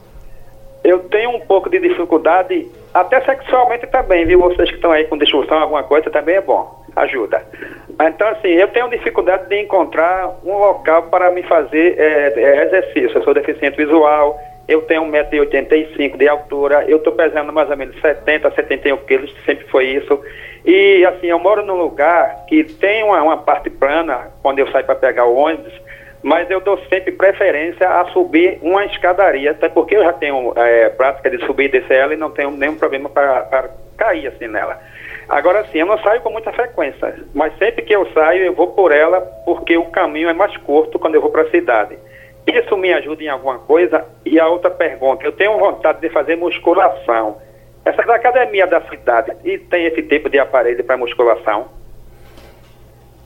eu 0.83 0.99
tenho 0.99 1.29
um 1.31 1.39
pouco 1.41 1.69
de 1.69 1.79
dificuldade, 1.79 2.67
até 2.93 3.21
sexualmente 3.21 3.85
também, 3.87 4.25
viu? 4.25 4.39
Vocês 4.39 4.69
que 4.69 4.75
estão 4.75 4.91
aí 4.91 5.05
com 5.05 5.17
disfunção, 5.17 5.59
alguma 5.59 5.83
coisa, 5.83 6.09
também 6.09 6.35
é 6.35 6.41
bom. 6.41 6.78
Ajuda. 6.95 7.43
Então, 8.01 8.27
assim, 8.29 8.49
eu 8.49 8.67
tenho 8.69 8.89
dificuldade 8.89 9.47
de 9.49 9.61
encontrar 9.61 10.29
um 10.43 10.57
local 10.57 11.03
para 11.03 11.31
me 11.31 11.43
fazer 11.43 11.95
é, 11.99 12.33
é, 12.35 12.65
exercício. 12.65 13.17
Eu 13.17 13.23
sou 13.23 13.33
deficiente 13.33 13.77
visual, 13.77 14.39
eu 14.67 14.81
tenho 14.83 15.03
1,85m 15.03 16.15
de 16.15 16.27
altura, 16.27 16.85
eu 16.87 16.97
estou 16.97 17.13
pesando 17.13 17.51
mais 17.51 17.69
ou 17.69 17.75
menos 17.75 17.99
70, 17.99 18.51
71 18.51 18.97
quilos, 18.97 19.35
sempre 19.45 19.65
foi 19.67 19.85
isso. 19.87 20.19
E, 20.65 21.05
assim, 21.05 21.27
eu 21.27 21.39
moro 21.39 21.65
num 21.65 21.75
lugar 21.75 22.45
que 22.47 22.63
tem 22.63 23.03
uma, 23.03 23.21
uma 23.21 23.37
parte 23.37 23.69
plana, 23.69 24.27
quando 24.41 24.59
eu 24.59 24.71
saio 24.71 24.85
para 24.85 24.95
pegar 24.95 25.25
o 25.25 25.35
ônibus, 25.35 25.73
mas 26.21 26.49
eu 26.49 26.59
dou 26.59 26.77
sempre 26.89 27.11
preferência 27.11 27.87
a 27.87 28.05
subir 28.11 28.59
uma 28.61 28.85
escadaria, 28.85 29.51
até 29.51 29.69
porque 29.69 29.95
eu 29.95 30.03
já 30.03 30.13
tenho 30.13 30.53
é, 30.55 30.89
prática 30.89 31.29
de 31.29 31.43
subir 31.45 31.65
e 31.65 31.79
descer 31.79 31.97
ela 31.97 32.13
e 32.13 32.17
não 32.17 32.29
tenho 32.29 32.51
nenhum 32.51 32.75
problema 32.75 33.09
para 33.09 33.69
cair 33.97 34.27
assim 34.27 34.47
nela. 34.47 34.79
Agora 35.29 35.63
sim, 35.67 35.77
eu 35.77 35.85
não 35.85 35.99
saio 35.99 36.21
com 36.21 36.31
muita 36.31 36.51
frequência, 36.51 37.23
mas 37.35 37.55
sempre 37.59 37.83
que 37.83 37.95
eu 37.95 38.11
saio, 38.13 38.45
eu 38.45 38.53
vou 38.53 38.67
por 38.67 38.91
ela, 38.91 39.21
porque 39.45 39.77
o 39.77 39.85
caminho 39.85 40.27
é 40.27 40.33
mais 40.33 40.57
curto 40.57 40.97
quando 40.97 41.13
eu 41.13 41.21
vou 41.21 41.29
para 41.29 41.43
a 41.43 41.51
cidade. 41.51 41.95
Isso 42.47 42.75
me 42.75 42.91
ajuda 42.91 43.23
em 43.23 43.29
alguma 43.29 43.59
coisa? 43.59 44.03
E 44.25 44.39
a 44.39 44.47
outra 44.47 44.71
pergunta, 44.71 45.23
eu 45.23 45.31
tenho 45.31 45.59
vontade 45.59 46.01
de 46.01 46.09
fazer 46.09 46.35
musculação. 46.35 47.37
Essa 47.85 48.01
academia 48.01 48.65
da 48.65 48.81
cidade, 48.81 49.31
e 49.43 49.59
tem 49.59 49.85
esse 49.85 50.01
tipo 50.01 50.29
de 50.29 50.39
aparelho 50.39 50.83
para 50.83 50.97
musculação? 50.97 51.67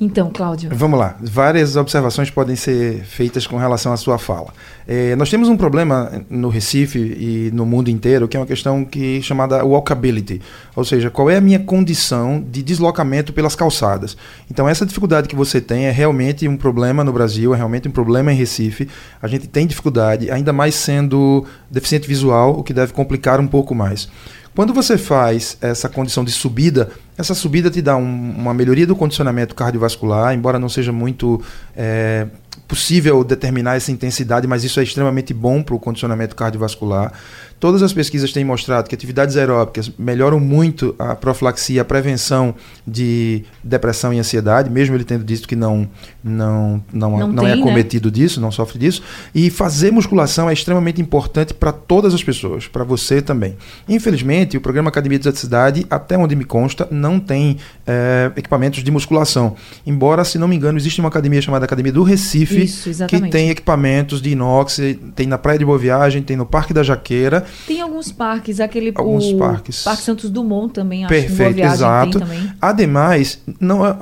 Então, 0.02 0.32
Cláudio. 0.34 0.70
Vamos 0.74 1.00
lá. 1.00 1.16
Várias 1.22 1.76
observações 1.76 2.30
podem 2.30 2.56
ser 2.56 3.04
feitas 3.04 3.46
com 3.46 3.58
relação 3.58 3.94
à 3.94 3.98
sua 3.98 4.18
fala. 4.18 4.54
É, 4.88 5.16
nós 5.16 5.30
temos 5.30 5.48
um 5.48 5.56
problema 5.56 6.24
no 6.30 6.50
Recife 6.50 7.00
e 7.00 7.52
no 7.54 7.66
mundo 7.66 7.90
inteiro, 7.90 8.28
que 8.28 8.36
é 8.36 8.40
uma 8.40 8.46
questão 8.46 8.84
que 8.84 9.20
é 9.20 9.22
chamada 9.22 9.64
walkability, 9.64 10.42
ou 10.76 10.84
seja, 10.84 11.10
qual 11.10 11.30
é 11.30 11.38
a 11.38 11.42
minha 11.42 11.60
condição 11.60 12.44
de 12.46 12.62
deslocamento 12.64 13.32
pelas 13.32 13.56
calçadas. 13.56 14.18
Então, 14.50 14.68
essa 14.68 14.86
dificuldade 14.86 15.28
que 15.28 15.36
você 15.36 15.62
tem 15.62 15.86
é 15.86 15.92
realmente 15.92 16.48
um 16.48 16.58
problema 16.58 17.04
no 17.04 17.14
Brasil, 17.14 17.54
é 17.54 17.58
realmente 17.58 17.88
um 17.88 17.92
problema 17.92 18.34
em 18.34 18.36
Recife. 18.36 18.90
A 19.22 19.28
gente 19.28 19.48
tem 19.48 19.66
dificuldade, 19.66 20.30
ainda 20.30 20.52
mais 20.52 20.76
sendo 20.76 21.46
deficiente 21.70 22.08
visual, 22.08 22.60
o 22.60 22.64
que 22.64 22.74
deve 22.74 22.94
complicar 22.94 23.40
um 23.40 23.48
pouco 23.48 23.74
mais. 23.74 24.10
Quando 24.56 24.72
você 24.74 24.98
faz 24.98 25.58
essa 25.62 25.90
condição 25.90 26.24
de 26.24 26.32
subida, 26.32 26.92
essa 27.18 27.34
subida 27.34 27.72
te 27.72 27.82
dá 27.82 27.98
um, 27.98 28.32
uma 28.38 28.54
melhoria 28.54 28.86
do 28.86 28.96
condicionamento 28.96 29.56
cardiovascular, 29.56 30.34
embora 30.34 30.60
não 30.60 30.70
seja 30.70 30.92
muito 30.92 31.42
é, 31.76 32.28
possível 32.68 33.24
determinar 33.24 33.76
essa 33.76 33.92
intensidade, 33.92 34.46
mas 34.46 34.64
isso 34.64 34.80
é 34.80 34.84
extremamente 34.84 35.34
bom 35.34 35.64
para 35.64 35.74
o 35.74 35.80
condicionamento 35.80 36.36
cardiovascular. 36.36 37.12
Todas 37.60 37.82
as 37.82 37.94
pesquisas 37.94 38.32
têm 38.32 38.44
mostrado 38.44 38.90
que 38.90 38.96
atividades 38.96 39.38
aeróbicas 39.38 39.92
melhoram 39.98 40.40
muito 40.40 40.96
a 41.00 41.16
profilaxia, 41.16 41.82
a 41.82 41.86
prevenção 41.86 42.56
de 42.86 43.44
depressão 43.64 44.14
e 44.14 44.20
ansiedade, 44.20 44.70
mesmo 44.70 44.96
ele 44.96 45.04
tendo 45.04 45.24
dito 45.24 45.48
que 45.48 45.56
não 45.56 45.88
não 46.24 46.84
não, 46.92 47.18
não, 47.20 47.28
não 47.28 47.48
é 47.48 47.54
tem, 47.54 47.62
é 47.62 47.64
cometido 47.64 48.10
né? 48.10 48.14
disso, 48.14 48.42
não 48.42 48.52
sofre 48.52 48.80
disso. 48.80 49.02
E 49.34 49.50
fazer 49.50 49.92
musculação 49.92 50.50
é 50.50 50.54
extremamente 50.54 51.02
importante 51.02 51.54
para 51.54 51.72
todas 51.72 52.14
as 52.14 52.24
pessoas, 52.24 52.68
para 52.68 52.84
você 52.84 53.22
também. 53.22 53.56
Infelizmente, 53.88 54.58
o 54.58 54.62
programa 54.62 54.90
Academia 54.90 55.20
de 55.20 55.34
Cidade, 55.38 55.86
até 55.90 56.18
onde 56.18 56.36
me 56.36 56.44
consta, 56.44 56.88
não 56.92 57.20
tem 57.20 57.58
é, 57.86 58.32
equipamentos 58.36 58.84
de 58.84 58.92
musculação. 58.92 59.56
Embora, 59.86 60.24
se 60.24 60.38
não 60.38 60.48
me 60.48 60.56
engano, 60.56 60.78
existe 60.78 61.00
uma 61.00 61.10
academia 61.10 61.42
chamada 61.42 61.66
Academia 61.66 61.92
do 61.92 62.04
Recife, 62.04 62.64
Isso, 62.64 62.90
que 63.08 63.20
tem 63.30 63.50
equipamentos 63.50 64.22
de 64.22 64.32
inox, 64.32 64.80
tem 65.16 65.28
na 65.28 65.38
Praia 65.38 65.60
de 65.60 65.66
Boa 65.66 65.78
Viagem, 65.78 66.22
tem 66.22 66.38
no 66.38 66.46
Parque 66.46 66.74
da 66.74 66.84
Jaqueira. 66.84 67.43
Tem 67.68 67.82
alguns 67.82 68.12
parques, 68.12 68.60
aquele 68.60 68.92
Alguns 68.96 69.26
o 69.26 69.38
parques. 69.38 69.84
Parque 69.84 70.02
Santos 70.04 70.30
Dumont 70.30 70.74
também, 70.74 71.06
acho 71.06 71.14
que 71.14 71.22
Perfeito, 71.22 71.56
Viagem 71.56 71.74
exato. 71.76 72.20
também. 72.20 72.52
Ademais, 72.62 73.40
não 73.60 73.86
é- 73.86 73.96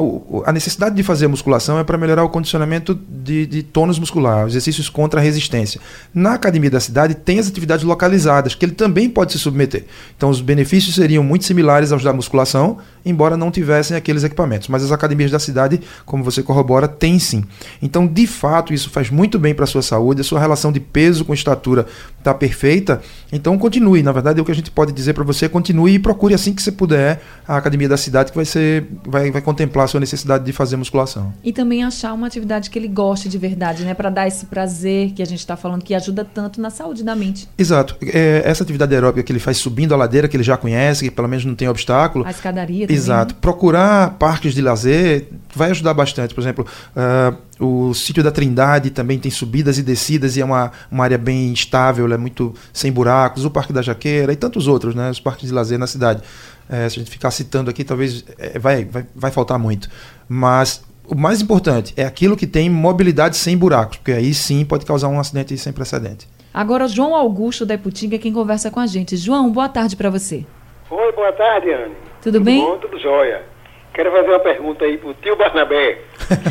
a 0.45 0.51
necessidade 0.51 0.95
de 0.95 1.03
fazer 1.03 1.27
musculação 1.27 1.77
é 1.79 1.83
para 1.83 1.97
melhorar 1.97 2.23
o 2.23 2.29
condicionamento 2.29 2.97
de, 3.09 3.45
de 3.45 3.63
tônus 3.63 3.99
muscular, 3.99 4.47
exercícios 4.47 4.89
contra 4.89 5.19
a 5.19 5.23
resistência. 5.23 5.79
Na 6.13 6.33
academia 6.33 6.69
da 6.69 6.79
cidade 6.79 7.13
tem 7.15 7.39
as 7.39 7.47
atividades 7.47 7.83
localizadas, 7.85 8.55
que 8.55 8.65
ele 8.65 8.73
também 8.73 9.09
pode 9.09 9.31
se 9.31 9.39
submeter. 9.39 9.85
Então, 10.15 10.29
os 10.29 10.41
benefícios 10.41 10.95
seriam 10.95 11.23
muito 11.23 11.45
similares 11.45 11.91
aos 11.91 12.03
da 12.03 12.13
musculação, 12.13 12.77
embora 13.05 13.35
não 13.37 13.51
tivessem 13.51 13.95
aqueles 13.97 14.23
equipamentos. 14.23 14.67
Mas 14.67 14.83
as 14.83 14.91
academias 14.91 15.31
da 15.31 15.39
cidade, 15.39 15.81
como 16.05 16.23
você 16.23 16.41
corrobora, 16.43 16.87
tem 16.87 17.17
sim. 17.19 17.43
Então, 17.81 18.05
de 18.07 18.27
fato, 18.27 18.73
isso 18.73 18.89
faz 18.89 19.09
muito 19.09 19.37
bem 19.39 19.53
para 19.53 19.63
a 19.63 19.67
sua 19.67 19.81
saúde, 19.81 20.21
a 20.21 20.23
sua 20.23 20.39
relação 20.39 20.71
de 20.71 20.79
peso 20.79 21.25
com 21.25 21.33
estatura 21.33 21.85
está 22.17 22.33
perfeita. 22.33 23.01
Então, 23.31 23.57
continue. 23.57 24.03
Na 24.03 24.11
verdade, 24.11 24.41
o 24.41 24.45
que 24.45 24.51
a 24.51 24.55
gente 24.55 24.71
pode 24.71 24.91
dizer 24.91 25.13
para 25.13 25.23
você 25.23 25.45
é 25.45 25.49
continue 25.49 25.93
e 25.93 25.99
procure 25.99 26.33
assim 26.33 26.53
que 26.53 26.61
você 26.61 26.71
puder 26.71 27.21
a 27.47 27.57
academia 27.57 27.87
da 27.87 27.97
cidade, 27.97 28.31
que 28.31 28.35
vai 28.35 28.45
ser 28.45 28.87
vai, 29.05 29.31
vai 29.31 29.41
contemplar 29.41 29.85
a 29.85 29.87
sua 29.87 29.99
necessidade 29.99 30.43
de 30.43 30.51
fazer 30.51 30.75
musculação. 30.75 31.33
E 31.43 31.51
também 31.53 31.83
achar 31.83 32.13
uma 32.13 32.27
atividade 32.27 32.69
que 32.69 32.77
ele 32.77 32.87
goste 32.87 33.29
de 33.29 33.37
verdade, 33.37 33.83
né? 33.83 33.93
Para 33.93 34.09
dar 34.09 34.27
esse 34.27 34.45
prazer 34.45 35.11
que 35.11 35.21
a 35.21 35.25
gente 35.25 35.39
está 35.39 35.55
falando, 35.55 35.83
que 35.83 35.93
ajuda 35.93 36.25
tanto 36.25 36.59
na 36.59 36.69
saúde 36.69 37.03
da 37.03 37.15
mente. 37.15 37.47
Exato. 37.57 37.95
É, 38.01 38.41
essa 38.45 38.63
atividade 38.63 38.93
aeróbica 38.93 39.23
que 39.23 39.31
ele 39.31 39.39
faz 39.39 39.57
subindo 39.57 39.93
a 39.93 39.97
ladeira, 39.97 40.27
que 40.27 40.35
ele 40.35 40.43
já 40.43 40.57
conhece, 40.57 41.05
que 41.05 41.11
pelo 41.11 41.27
menos 41.27 41.45
não 41.45 41.55
tem 41.55 41.67
obstáculo. 41.67 42.25
A 42.25 42.31
escadaria 42.31 42.87
também. 42.87 42.95
Exato. 42.95 43.33
né? 43.33 43.39
Procurar 43.41 44.11
parques 44.17 44.53
de 44.53 44.61
lazer 44.61 45.27
vai 45.55 45.71
ajudar 45.71 45.93
bastante. 45.93 46.33
Por 46.33 46.41
exemplo, 46.41 46.65
ah, 46.95 47.33
o 47.61 47.93
sítio 47.93 48.23
da 48.23 48.31
Trindade 48.31 48.89
também 48.89 49.19
tem 49.19 49.29
subidas 49.29 49.77
e 49.77 49.83
descidas 49.83 50.35
e 50.35 50.41
é 50.41 50.45
uma, 50.45 50.71
uma 50.91 51.03
área 51.03 51.17
bem 51.17 51.53
estável, 51.53 52.11
é 52.11 52.17
muito 52.17 52.55
sem 52.73 52.91
buracos. 52.91 53.45
O 53.45 53.51
Parque 53.51 53.71
da 53.71 53.83
Jaqueira 53.83 54.33
e 54.33 54.35
tantos 54.35 54.67
outros, 54.67 54.95
né? 54.95 55.11
Os 55.11 55.19
parques 55.19 55.47
de 55.47 55.53
lazer 55.53 55.77
na 55.77 55.85
cidade. 55.85 56.23
Eh, 56.67 56.89
se 56.89 56.99
a 56.99 56.99
gente 56.99 57.11
ficar 57.11 57.29
citando 57.29 57.69
aqui, 57.69 57.83
talvez 57.83 58.25
eh, 58.39 58.57
vai, 58.57 58.85
vai, 58.85 59.05
vai 59.15 59.29
faltar 59.29 59.59
muito. 59.59 59.87
Mas 60.27 60.83
o 61.07 61.15
mais 61.15 61.39
importante 61.39 61.93
é 61.95 62.03
aquilo 62.03 62.35
que 62.35 62.47
tem 62.47 62.67
mobilidade 62.67 63.37
sem 63.37 63.55
buracos, 63.55 63.97
porque 63.97 64.13
aí 64.13 64.33
sim 64.33 64.65
pode 64.65 64.83
causar 64.83 65.09
um 65.09 65.19
acidente 65.19 65.55
sem 65.57 65.71
precedente. 65.71 66.27
Agora, 66.51 66.85
o 66.85 66.87
João 66.87 67.15
Augusto 67.15 67.65
da 67.65 67.75
Iputinga 67.75 68.15
é 68.15 68.19
quem 68.19 68.33
conversa 68.33 68.71
com 68.71 68.79
a 68.79 68.87
gente. 68.87 69.15
João, 69.15 69.51
boa 69.51 69.69
tarde 69.69 69.95
para 69.95 70.09
você. 70.09 70.45
Oi, 70.89 71.11
boa 71.13 71.31
tarde, 71.33 71.71
Anne. 71.71 71.95
Tudo 72.21 72.41
bem? 72.41 72.59
Bom, 72.59 72.77
tudo 72.77 72.99
jóia. 72.99 73.50
Quero 73.93 74.11
fazer 74.11 74.29
uma 74.29 74.39
pergunta 74.39 74.85
aí 74.85 74.97
pro 74.97 75.13
tio 75.15 75.35
Barnabé. 75.35 75.99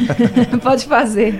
Pode 0.63 0.87
fazer. 0.87 1.35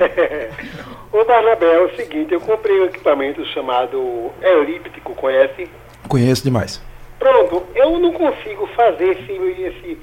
Ô 1.13 1.25
Barnabé, 1.25 1.75
é 1.75 1.81
o 1.81 1.97
seguinte, 1.97 2.33
eu 2.33 2.41
comprei 2.41 2.81
um 2.81 2.85
equipamento 2.85 3.45
chamado 3.47 4.31
elíptico, 4.41 5.15
conhece? 5.15 5.69
Conheço 6.09 6.45
demais. 6.45 6.83
Pronto, 7.19 7.67
eu 7.75 7.99
não 7.99 8.13
consigo 8.13 8.67
fazer 8.69 9.11
esse, 9.11 9.33
esse 9.33 9.99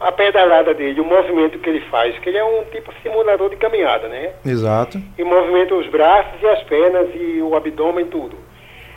a 0.00 0.10
pedalada 0.10 0.72
dele, 0.72 1.00
o 1.00 1.04
movimento 1.04 1.58
que 1.58 1.68
ele 1.68 1.80
faz, 1.82 2.18
que 2.18 2.28
ele 2.30 2.38
é 2.38 2.44
um 2.44 2.64
tipo 2.64 2.92
simulador 3.02 3.50
de 3.50 3.56
caminhada, 3.56 4.08
né? 4.08 4.32
Exato. 4.44 5.00
E 5.16 5.22
movimenta 5.22 5.74
os 5.74 5.86
braços 5.88 6.40
e 6.42 6.46
as 6.46 6.62
pernas 6.64 7.08
e 7.14 7.40
o 7.42 7.54
abdômen 7.54 8.06
e 8.06 8.08
tudo. 8.08 8.36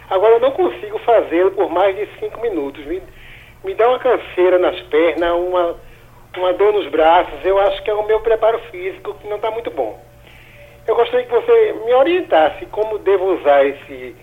Agora 0.09 0.35
eu 0.35 0.39
não 0.39 0.51
consigo 0.51 0.97
fazê-lo 0.99 1.51
por 1.51 1.69
mais 1.69 1.95
de 1.95 2.07
cinco 2.19 2.41
minutos. 2.41 2.85
Me, 2.85 3.01
me 3.63 3.75
dá 3.75 3.89
uma 3.89 3.99
canseira 3.99 4.57
nas 4.57 4.79
pernas, 4.83 5.31
uma, 5.33 5.75
uma 6.39 6.53
dor 6.53 6.73
nos 6.73 6.89
braços. 6.89 7.33
Eu 7.43 7.59
acho 7.59 7.83
que 7.83 7.89
é 7.89 7.93
o 7.93 8.05
meu 8.05 8.19
preparo 8.19 8.59
físico 8.71 9.13
que 9.15 9.27
não 9.27 9.37
está 9.37 9.51
muito 9.51 9.71
bom. 9.71 9.99
Eu 10.87 10.95
gostaria 10.95 11.25
que 11.25 11.31
você 11.31 11.75
me 11.85 11.93
orientasse 11.93 12.65
como 12.67 12.97
devo 12.99 13.39
usar 13.39 13.65
esse, 13.65 14.15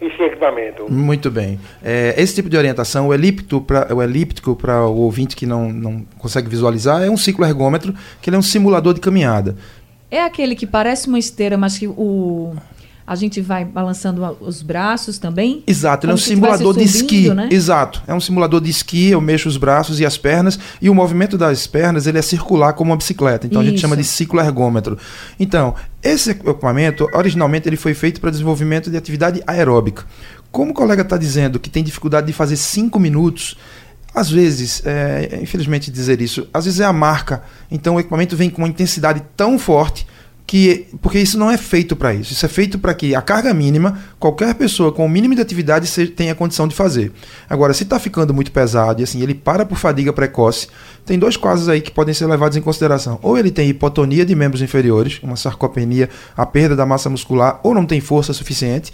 esse 0.00 0.22
equipamento. 0.22 0.90
Muito 0.90 1.30
bem. 1.30 1.58
É, 1.82 2.14
esse 2.18 2.34
tipo 2.34 2.50
de 2.50 2.56
orientação, 2.56 3.08
o 3.08 3.14
elíptico 3.14 3.60
para 3.60 3.94
o 3.94 4.02
elíptico 4.02 4.54
para 4.54 4.84
o 4.84 4.96
ouvinte 4.98 5.34
que 5.34 5.46
não, 5.46 5.70
não 5.72 6.04
consegue 6.18 6.48
visualizar, 6.48 7.02
é 7.02 7.08
um 7.08 7.16
ciclo 7.16 7.44
ergômetro, 7.44 7.94
que 8.20 8.28
ele 8.28 8.36
é 8.36 8.38
um 8.38 8.42
simulador 8.42 8.92
de 8.92 9.00
caminhada. 9.00 9.56
É 10.10 10.20
aquele 10.20 10.54
que 10.54 10.66
parece 10.66 11.08
uma 11.08 11.18
esteira, 11.18 11.56
mas 11.56 11.78
que 11.78 11.86
o 11.88 12.54
a 13.06 13.14
gente 13.14 13.40
vai 13.40 13.64
balançando 13.64 14.36
os 14.40 14.62
braços 14.62 15.18
também? 15.18 15.62
Exato, 15.66 16.06
ele 16.06 16.12
é 16.12 16.14
um 16.14 16.18
simulador 16.18 16.74
de 16.74 16.88
subindo, 16.88 17.02
esqui. 17.02 17.34
né? 17.34 17.48
Exato, 17.50 18.02
é 18.06 18.14
um 18.14 18.20
simulador 18.20 18.60
de 18.60 18.70
esqui, 18.70 19.10
eu 19.10 19.20
mexo 19.20 19.48
os 19.48 19.56
braços 19.56 20.00
e 20.00 20.06
as 20.06 20.16
pernas, 20.16 20.58
e 20.80 20.88
o 20.88 20.94
movimento 20.94 21.36
das 21.36 21.66
pernas 21.66 22.06
ele 22.06 22.18
é 22.18 22.22
circular 22.22 22.72
como 22.72 22.90
uma 22.90 22.96
bicicleta, 22.96 23.46
então 23.46 23.60
a 23.60 23.64
gente 23.64 23.74
Isso. 23.74 23.82
chama 23.82 23.96
de 23.96 24.04
ciclo 24.04 24.40
ergômetro. 24.40 24.96
Então, 25.38 25.74
esse 26.02 26.30
equipamento, 26.30 27.08
originalmente, 27.12 27.68
ele 27.68 27.76
foi 27.76 27.94
feito 27.94 28.20
para 28.20 28.30
desenvolvimento 28.30 28.90
de 28.90 28.96
atividade 28.96 29.42
aeróbica. 29.46 30.04
Como 30.50 30.70
o 30.70 30.74
colega 30.74 31.02
está 31.02 31.16
dizendo 31.16 31.58
que 31.58 31.68
tem 31.68 31.82
dificuldade 31.82 32.26
de 32.26 32.32
fazer 32.32 32.56
cinco 32.56 32.98
minutos, 32.98 33.56
às 34.14 34.30
vezes, 34.30 34.80
é, 34.86 35.40
infelizmente 35.42 35.90
dizer 35.90 36.20
isso, 36.20 36.46
às 36.54 36.64
vezes 36.64 36.78
é 36.78 36.84
a 36.84 36.92
marca. 36.92 37.42
Então 37.70 37.96
o 37.96 38.00
equipamento 38.00 38.36
vem 38.36 38.48
com 38.48 38.62
uma 38.62 38.68
intensidade 38.68 39.20
tão 39.36 39.58
forte 39.58 40.06
que 40.46 40.86
porque 41.00 41.18
isso 41.18 41.38
não 41.38 41.50
é 41.50 41.56
feito 41.56 41.96
para 41.96 42.12
isso. 42.12 42.32
Isso 42.32 42.44
é 42.44 42.48
feito 42.48 42.78
para 42.78 42.92
que 42.94 43.14
a 43.14 43.22
carga 43.22 43.52
mínima, 43.54 43.98
qualquer 44.18 44.54
pessoa 44.54 44.92
com 44.92 45.06
o 45.06 45.08
mínimo 45.08 45.34
de 45.34 45.40
atividade 45.40 45.90
tenha 46.10 46.34
condição 46.34 46.68
de 46.68 46.74
fazer. 46.74 47.12
Agora, 47.48 47.72
se 47.72 47.84
está 47.84 47.98
ficando 47.98 48.34
muito 48.34 48.52
pesado 48.52 49.00
e 49.00 49.04
assim 49.04 49.22
ele 49.22 49.34
para 49.34 49.64
por 49.64 49.78
fadiga 49.78 50.12
precoce, 50.12 50.68
tem 51.04 51.18
dois 51.18 51.36
casos 51.36 51.68
aí 51.68 51.80
que 51.80 51.90
podem 51.90 52.14
ser 52.14 52.26
levados 52.26 52.56
em 52.56 52.60
consideração. 52.60 53.18
Ou 53.22 53.38
ele 53.38 53.50
tem 53.50 53.68
hipotonia 53.68 54.24
de 54.24 54.34
membros 54.34 54.60
inferiores, 54.60 55.18
uma 55.22 55.36
sarcopenia, 55.36 56.10
a 56.36 56.44
perda 56.44 56.76
da 56.76 56.84
massa 56.84 57.08
muscular, 57.08 57.60
ou 57.62 57.74
não 57.74 57.86
tem 57.86 58.00
força 58.00 58.32
suficiente, 58.32 58.92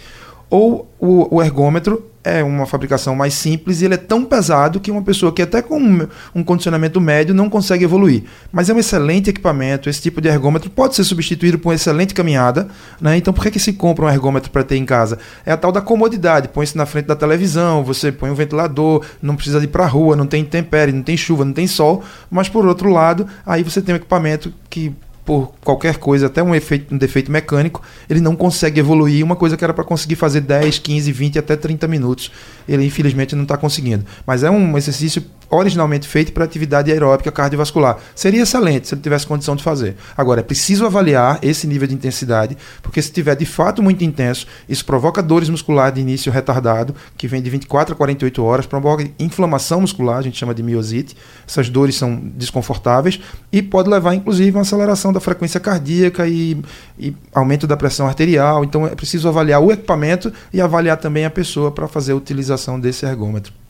ou 0.51 0.93
o, 0.99 1.37
o 1.37 1.41
ergômetro 1.41 2.11
é 2.23 2.43
uma 2.43 2.65
fabricação 2.65 3.15
mais 3.15 3.33
simples 3.33 3.81
e 3.81 3.85
ele 3.85 3.95
é 3.95 3.97
tão 3.97 4.23
pesado 4.23 4.79
que 4.79 4.91
uma 4.91 5.01
pessoa 5.01 5.31
que 5.31 5.41
até 5.41 5.61
com 5.61 5.79
um, 5.79 6.07
um 6.35 6.43
condicionamento 6.43 7.01
médio 7.01 7.33
não 7.33 7.49
consegue 7.49 7.85
evoluir. 7.85 8.25
Mas 8.51 8.69
é 8.69 8.73
um 8.73 8.77
excelente 8.77 9.29
equipamento, 9.29 9.89
esse 9.89 10.01
tipo 10.01 10.21
de 10.21 10.27
ergômetro 10.27 10.69
pode 10.69 10.93
ser 10.93 11.03
substituído 11.05 11.57
por 11.57 11.69
uma 11.69 11.75
excelente 11.75 12.13
caminhada. 12.13 12.67
Né? 12.99 13.17
Então 13.17 13.33
por 13.33 13.41
que, 13.41 13.51
que 13.51 13.59
se 13.59 13.73
compra 13.73 14.05
um 14.05 14.09
ergômetro 14.09 14.51
para 14.51 14.63
ter 14.63 14.75
em 14.75 14.85
casa? 14.85 15.17
É 15.45 15.53
a 15.53 15.57
tal 15.57 15.71
da 15.71 15.81
comodidade, 15.81 16.49
põe-se 16.49 16.77
na 16.77 16.85
frente 16.85 17.05
da 17.05 17.15
televisão, 17.15 17.81
você 17.81 18.11
põe 18.11 18.29
um 18.29 18.35
ventilador, 18.35 19.03
não 19.21 19.35
precisa 19.35 19.63
ir 19.63 19.67
para 19.67 19.85
a 19.85 19.87
rua, 19.87 20.15
não 20.15 20.27
tem 20.27 20.41
intempérie, 20.41 20.93
não 20.93 21.01
tem 21.01 21.15
chuva, 21.15 21.45
não 21.45 21.53
tem 21.53 21.65
sol, 21.65 22.03
mas 22.29 22.49
por 22.49 22.65
outro 22.65 22.89
lado, 22.89 23.25
aí 23.45 23.63
você 23.63 23.81
tem 23.81 23.95
um 23.95 23.97
equipamento 23.97 24.53
que 24.69 24.93
por 25.25 25.53
qualquer 25.63 25.97
coisa, 25.97 26.27
até 26.27 26.41
um, 26.41 26.53
efeito, 26.55 26.93
um 26.93 26.97
defeito 26.97 27.31
mecânico, 27.31 27.81
ele 28.09 28.19
não 28.19 28.35
consegue 28.35 28.79
evoluir 28.79 29.23
uma 29.23 29.35
coisa 29.35 29.55
que 29.55 29.63
era 29.63 29.73
para 29.73 29.83
conseguir 29.83 30.15
fazer 30.15 30.41
10, 30.41 30.79
15, 30.79 31.11
20 31.11 31.39
até 31.39 31.55
30 31.55 31.87
minutos. 31.87 32.31
Ele 32.67 32.85
infelizmente 32.85 33.35
não 33.35 33.43
está 33.43 33.57
conseguindo. 33.57 34.05
Mas 34.25 34.43
é 34.43 34.49
um 34.49 34.77
exercício 34.77 35.23
originalmente 35.51 36.07
feito 36.07 36.31
para 36.31 36.45
atividade 36.45 36.91
aeróbica 36.91 37.31
cardiovascular. 37.31 37.97
Seria 38.15 38.41
excelente 38.41 38.87
se 38.87 38.95
ele 38.95 39.01
tivesse 39.01 39.27
condição 39.27 39.55
de 39.55 39.63
fazer. 39.63 39.95
Agora, 40.17 40.39
é 40.39 40.43
preciso 40.43 40.85
avaliar 40.85 41.39
esse 41.41 41.67
nível 41.67 41.87
de 41.87 41.93
intensidade, 41.93 42.57
porque 42.81 43.01
se 43.01 43.11
tiver 43.11 43.35
de 43.35 43.45
fato 43.45 43.83
muito 43.83 44.03
intenso, 44.03 44.47
isso 44.67 44.85
provoca 44.85 45.21
dores 45.21 45.49
musculares 45.49 45.95
de 45.95 46.01
início 46.01 46.31
retardado, 46.31 46.95
que 47.17 47.27
vem 47.27 47.41
de 47.41 47.49
24 47.49 47.93
a 47.93 47.97
48 47.97 48.43
horas, 48.43 48.65
provoca 48.65 49.07
inflamação 49.19 49.81
muscular, 49.81 50.17
a 50.17 50.21
gente 50.21 50.37
chama 50.37 50.53
de 50.53 50.63
miosite. 50.63 51.15
Essas 51.47 51.69
dores 51.69 51.95
são 51.95 52.15
desconfortáveis 52.15 53.19
e 53.51 53.61
pode 53.61 53.89
levar 53.89 54.13
inclusive 54.13 54.51
a 54.51 54.59
uma 54.59 54.61
aceleração 54.61 55.11
da 55.11 55.19
frequência 55.19 55.59
cardíaca 55.59 56.27
e, 56.27 56.61
e 56.97 57.13
aumento 57.33 57.67
da 57.67 57.75
pressão 57.75 58.07
arterial. 58.07 58.63
Então 58.63 58.87
é 58.87 58.95
preciso 58.95 59.27
avaliar 59.27 59.61
o 59.61 59.71
equipamento 59.71 60.31
e 60.53 60.61
avaliar 60.61 60.97
também 60.97 61.25
a 61.25 61.29
pessoa 61.29 61.71
para 61.71 61.87
fazer 61.87 62.13
a 62.13 62.15
utilização 62.15 62.79
desse 62.79 63.05
ergômetro. 63.05 63.60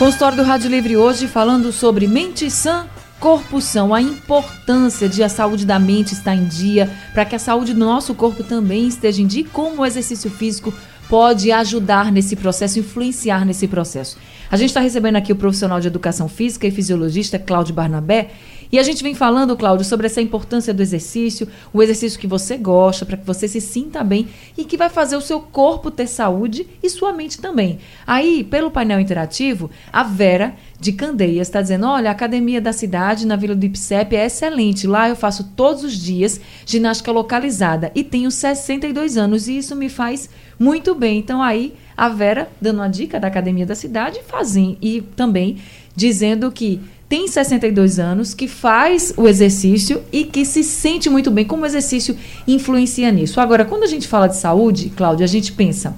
Consultório 0.00 0.38
do 0.38 0.44
Rádio 0.44 0.70
Livre 0.70 0.96
hoje 0.96 1.28
falando 1.28 1.70
sobre 1.70 2.08
mente 2.08 2.50
sã, 2.50 2.86
corpo 3.20 3.60
são, 3.60 3.94
a 3.94 4.00
importância 4.00 5.06
de 5.06 5.22
a 5.22 5.28
saúde 5.28 5.66
da 5.66 5.78
mente 5.78 6.14
estar 6.14 6.34
em 6.34 6.46
dia, 6.46 6.90
para 7.12 7.26
que 7.26 7.36
a 7.36 7.38
saúde 7.38 7.74
do 7.74 7.80
nosso 7.80 8.14
corpo 8.14 8.42
também 8.42 8.88
esteja 8.88 9.20
em 9.20 9.26
dia, 9.26 9.44
como 9.52 9.82
o 9.82 9.84
exercício 9.84 10.30
físico 10.30 10.72
pode 11.06 11.52
ajudar 11.52 12.10
nesse 12.10 12.34
processo, 12.34 12.78
influenciar 12.78 13.44
nesse 13.44 13.68
processo. 13.68 14.16
A 14.50 14.56
gente 14.56 14.70
está 14.70 14.80
recebendo 14.80 15.16
aqui 15.16 15.32
o 15.32 15.36
profissional 15.36 15.78
de 15.80 15.88
educação 15.88 16.30
física 16.30 16.66
e 16.66 16.70
fisiologista 16.70 17.38
Cláudio 17.38 17.74
Barnabé, 17.74 18.30
e 18.72 18.78
a 18.78 18.82
gente 18.82 19.02
vem 19.02 19.14
falando, 19.14 19.56
Cláudio, 19.56 19.84
sobre 19.84 20.06
essa 20.06 20.20
importância 20.20 20.72
do 20.72 20.80
exercício, 20.80 21.48
o 21.72 21.82
exercício 21.82 22.18
que 22.18 22.26
você 22.26 22.56
gosta, 22.56 23.04
para 23.04 23.16
que 23.16 23.26
você 23.26 23.48
se 23.48 23.60
sinta 23.60 24.04
bem 24.04 24.28
e 24.56 24.64
que 24.64 24.76
vai 24.76 24.88
fazer 24.88 25.16
o 25.16 25.20
seu 25.20 25.40
corpo 25.40 25.90
ter 25.90 26.06
saúde 26.06 26.66
e 26.82 26.88
sua 26.88 27.12
mente 27.12 27.40
também. 27.40 27.80
Aí, 28.06 28.44
pelo 28.44 28.70
painel 28.70 29.00
interativo, 29.00 29.70
a 29.92 30.04
Vera 30.04 30.54
de 30.78 30.92
Candeias 30.92 31.48
está 31.48 31.60
dizendo: 31.60 31.86
olha, 31.86 32.10
a 32.10 32.12
academia 32.12 32.60
da 32.60 32.72
cidade 32.72 33.26
na 33.26 33.36
Vila 33.36 33.56
do 33.56 33.66
Ipsep 33.66 34.14
é 34.14 34.26
excelente. 34.26 34.86
Lá 34.86 35.08
eu 35.08 35.16
faço 35.16 35.52
todos 35.56 35.82
os 35.82 35.94
dias 35.94 36.40
ginástica 36.64 37.10
localizada 37.10 37.90
e 37.94 38.04
tenho 38.04 38.30
62 38.30 39.16
anos 39.16 39.48
e 39.48 39.58
isso 39.58 39.74
me 39.74 39.88
faz 39.88 40.30
muito 40.58 40.94
bem. 40.94 41.18
Então, 41.18 41.42
aí, 41.42 41.74
a 41.96 42.08
Vera 42.08 42.48
dando 42.60 42.76
uma 42.76 42.88
dica 42.88 43.18
da 43.18 43.26
academia 43.26 43.66
da 43.66 43.74
cidade 43.74 44.20
fazem 44.26 44.78
e 44.80 45.00
também 45.16 45.58
dizendo 45.94 46.50
que 46.52 46.80
tem 47.10 47.26
62 47.26 47.98
anos, 47.98 48.34
que 48.34 48.46
faz 48.46 49.12
o 49.16 49.26
exercício 49.26 50.00
e 50.12 50.22
que 50.22 50.44
se 50.44 50.62
sente 50.62 51.10
muito 51.10 51.28
bem. 51.28 51.44
Como 51.44 51.64
o 51.64 51.66
exercício 51.66 52.16
influencia 52.46 53.10
nisso? 53.10 53.40
Agora, 53.40 53.64
quando 53.64 53.82
a 53.82 53.88
gente 53.88 54.06
fala 54.06 54.28
de 54.28 54.36
saúde, 54.36 54.90
Cláudia, 54.90 55.24
a 55.24 55.28
gente 55.28 55.52
pensa 55.52 55.96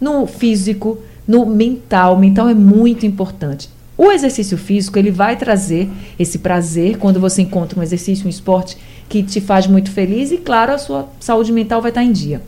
no 0.00 0.24
físico, 0.24 0.98
no 1.26 1.44
mental. 1.44 2.14
O 2.14 2.18
mental 2.20 2.48
é 2.48 2.54
muito 2.54 3.04
importante. 3.04 3.68
O 3.98 4.12
exercício 4.12 4.56
físico, 4.56 4.96
ele 4.96 5.10
vai 5.10 5.34
trazer 5.36 5.90
esse 6.16 6.38
prazer 6.38 6.96
quando 6.96 7.18
você 7.18 7.42
encontra 7.42 7.80
um 7.80 7.82
exercício, 7.82 8.24
um 8.24 8.30
esporte 8.30 8.78
que 9.08 9.24
te 9.24 9.40
faz 9.40 9.66
muito 9.66 9.90
feliz 9.90 10.30
e, 10.30 10.36
claro, 10.36 10.72
a 10.72 10.78
sua 10.78 11.08
saúde 11.18 11.50
mental 11.50 11.82
vai 11.82 11.90
estar 11.90 12.04
em 12.04 12.12
dia. 12.12 12.40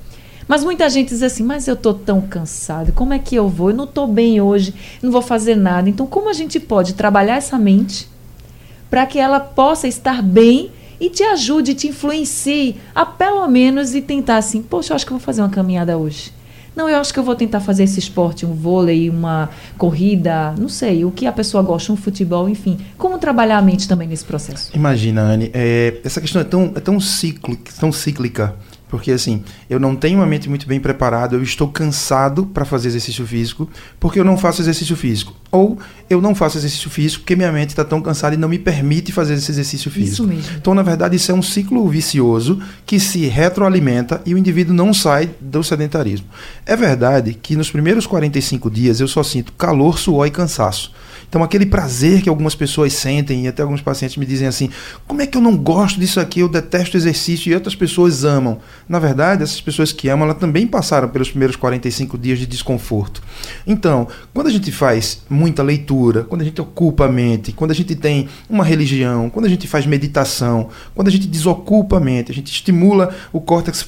Mas 0.48 0.64
muita 0.64 0.88
gente 0.88 1.10
diz 1.10 1.22
assim: 1.22 1.42
mas 1.44 1.68
eu 1.68 1.74
estou 1.74 1.92
tão 1.92 2.22
cansado, 2.22 2.92
como 2.92 3.12
é 3.12 3.18
que 3.18 3.36
eu 3.36 3.48
vou? 3.48 3.70
Eu 3.70 3.76
não 3.76 3.84
estou 3.84 4.08
bem 4.08 4.40
hoje, 4.40 4.74
não 5.02 5.12
vou 5.12 5.22
fazer 5.22 5.54
nada. 5.54 5.88
Então, 5.90 6.06
como 6.06 6.30
a 6.30 6.32
gente 6.32 6.58
pode 6.58 6.94
trabalhar 6.94 7.36
essa 7.36 7.58
mente 7.58 8.08
para 8.88 9.04
que 9.04 9.18
ela 9.18 9.38
possa 9.38 9.86
estar 9.86 10.22
bem 10.22 10.70
e 10.98 11.10
te 11.10 11.22
ajude, 11.22 11.74
te 11.74 11.88
influencie 11.88 12.76
a 12.94 13.04
pelo 13.04 13.46
menos 13.46 13.94
e 13.94 14.00
tentar 14.00 14.38
assim: 14.38 14.62
poxa, 14.62 14.92
eu 14.92 14.96
acho 14.96 15.04
que 15.06 15.12
eu 15.12 15.18
vou 15.18 15.24
fazer 15.24 15.42
uma 15.42 15.50
caminhada 15.50 15.98
hoje. 15.98 16.32
Não, 16.74 16.88
eu 16.88 16.96
acho 16.98 17.12
que 17.12 17.18
eu 17.18 17.24
vou 17.24 17.34
tentar 17.34 17.58
fazer 17.58 17.82
esse 17.82 17.98
esporte, 17.98 18.46
um 18.46 18.54
vôlei, 18.54 19.10
uma 19.10 19.50
corrida, 19.76 20.54
não 20.56 20.68
sei, 20.68 21.04
o 21.04 21.10
que 21.10 21.26
a 21.26 21.32
pessoa 21.32 21.60
gosta, 21.60 21.92
um 21.92 21.96
futebol, 21.96 22.48
enfim. 22.48 22.78
Como 22.96 23.18
trabalhar 23.18 23.58
a 23.58 23.62
mente 23.62 23.88
também 23.88 24.06
nesse 24.06 24.24
processo? 24.24 24.70
Imagina, 24.72 25.22
Anne, 25.22 25.50
é, 25.52 26.00
essa 26.04 26.20
questão 26.20 26.40
é 26.40 26.44
tão, 26.44 26.72
é 26.76 26.78
tão, 26.78 27.00
cíclica, 27.00 27.72
tão 27.80 27.90
cíclica 27.90 28.54
porque 28.88 29.12
assim, 29.12 29.42
eu 29.68 29.78
não 29.78 29.94
tenho 29.94 30.18
uma 30.18 30.26
mente 30.26 30.48
muito 30.48 30.66
bem 30.66 30.80
preparada, 30.80 31.36
eu 31.36 31.42
estou 31.42 31.68
cansado 31.68 32.46
para 32.46 32.64
fazer 32.64 32.88
exercício 32.88 33.26
físico, 33.26 33.68
porque 34.00 34.18
eu 34.18 34.24
não 34.24 34.36
faço 34.36 34.62
exercício 34.62 34.96
físico. 34.96 35.34
Ou 35.50 35.78
eu 36.10 36.20
não 36.20 36.34
faço 36.34 36.58
exercício 36.58 36.90
físico 36.90 37.22
porque 37.22 37.34
minha 37.34 37.50
mente 37.50 37.70
está 37.70 37.84
tão 37.84 38.02
cansada 38.02 38.34
e 38.34 38.38
não 38.38 38.48
me 38.48 38.58
permite 38.58 39.12
fazer 39.12 39.34
esse 39.34 39.50
exercício 39.50 39.90
físico. 39.90 40.14
Isso 40.14 40.26
mesmo. 40.26 40.56
Então, 40.56 40.74
na 40.74 40.82
verdade, 40.82 41.16
isso 41.16 41.30
é 41.30 41.34
um 41.34 41.42
ciclo 41.42 41.88
vicioso 41.88 42.60
que 42.84 43.00
se 43.00 43.26
retroalimenta 43.26 44.20
e 44.26 44.34
o 44.34 44.38
indivíduo 44.38 44.74
não 44.74 44.92
sai 44.92 45.30
do 45.40 45.62
sedentarismo. 45.62 46.26
É 46.66 46.76
verdade 46.76 47.34
que 47.34 47.56
nos 47.56 47.70
primeiros 47.70 48.06
45 48.06 48.70
dias 48.70 49.00
eu 49.00 49.08
só 49.08 49.22
sinto 49.22 49.52
calor, 49.52 49.98
suor 49.98 50.26
e 50.26 50.30
cansaço. 50.30 50.92
Então, 51.28 51.42
aquele 51.42 51.66
prazer 51.66 52.22
que 52.22 52.28
algumas 52.28 52.54
pessoas 52.54 52.94
sentem, 52.94 53.44
e 53.44 53.48
até 53.48 53.62
alguns 53.62 53.82
pacientes 53.82 54.16
me 54.16 54.24
dizem 54.24 54.48
assim: 54.48 54.70
como 55.06 55.20
é 55.20 55.26
que 55.26 55.36
eu 55.36 55.42
não 55.42 55.56
gosto 55.56 56.00
disso 56.00 56.18
aqui, 56.20 56.40
eu 56.40 56.48
detesto 56.48 56.96
exercício, 56.96 57.50
e 57.50 57.54
outras 57.54 57.74
pessoas 57.74 58.24
amam. 58.24 58.58
Na 58.88 58.98
verdade, 58.98 59.42
essas 59.42 59.60
pessoas 59.60 59.92
que 59.92 60.08
amam, 60.08 60.26
elas 60.26 60.38
também 60.38 60.66
passaram 60.66 61.08
pelos 61.08 61.30
primeiros 61.30 61.56
45 61.56 62.16
dias 62.16 62.38
de 62.38 62.46
desconforto. 62.46 63.22
Então, 63.66 64.08
quando 64.32 64.46
a 64.46 64.50
gente 64.50 64.72
faz 64.72 65.22
muita 65.28 65.62
leitura, 65.62 66.24
quando 66.24 66.40
a 66.40 66.44
gente 66.44 66.60
ocupa 66.60 67.04
a 67.04 67.08
mente, 67.08 67.52
quando 67.52 67.72
a 67.72 67.74
gente 67.74 67.94
tem 67.94 68.28
uma 68.48 68.64
religião, 68.64 69.28
quando 69.28 69.44
a 69.44 69.48
gente 69.48 69.66
faz 69.68 69.86
meditação, 69.86 70.68
quando 70.94 71.08
a 71.08 71.10
gente 71.10 71.26
desocupa 71.26 71.98
a 71.98 72.00
mente, 72.00 72.32
a 72.32 72.34
gente 72.34 72.50
estimula 72.50 73.14
o 73.32 73.40
córtex 73.40 73.84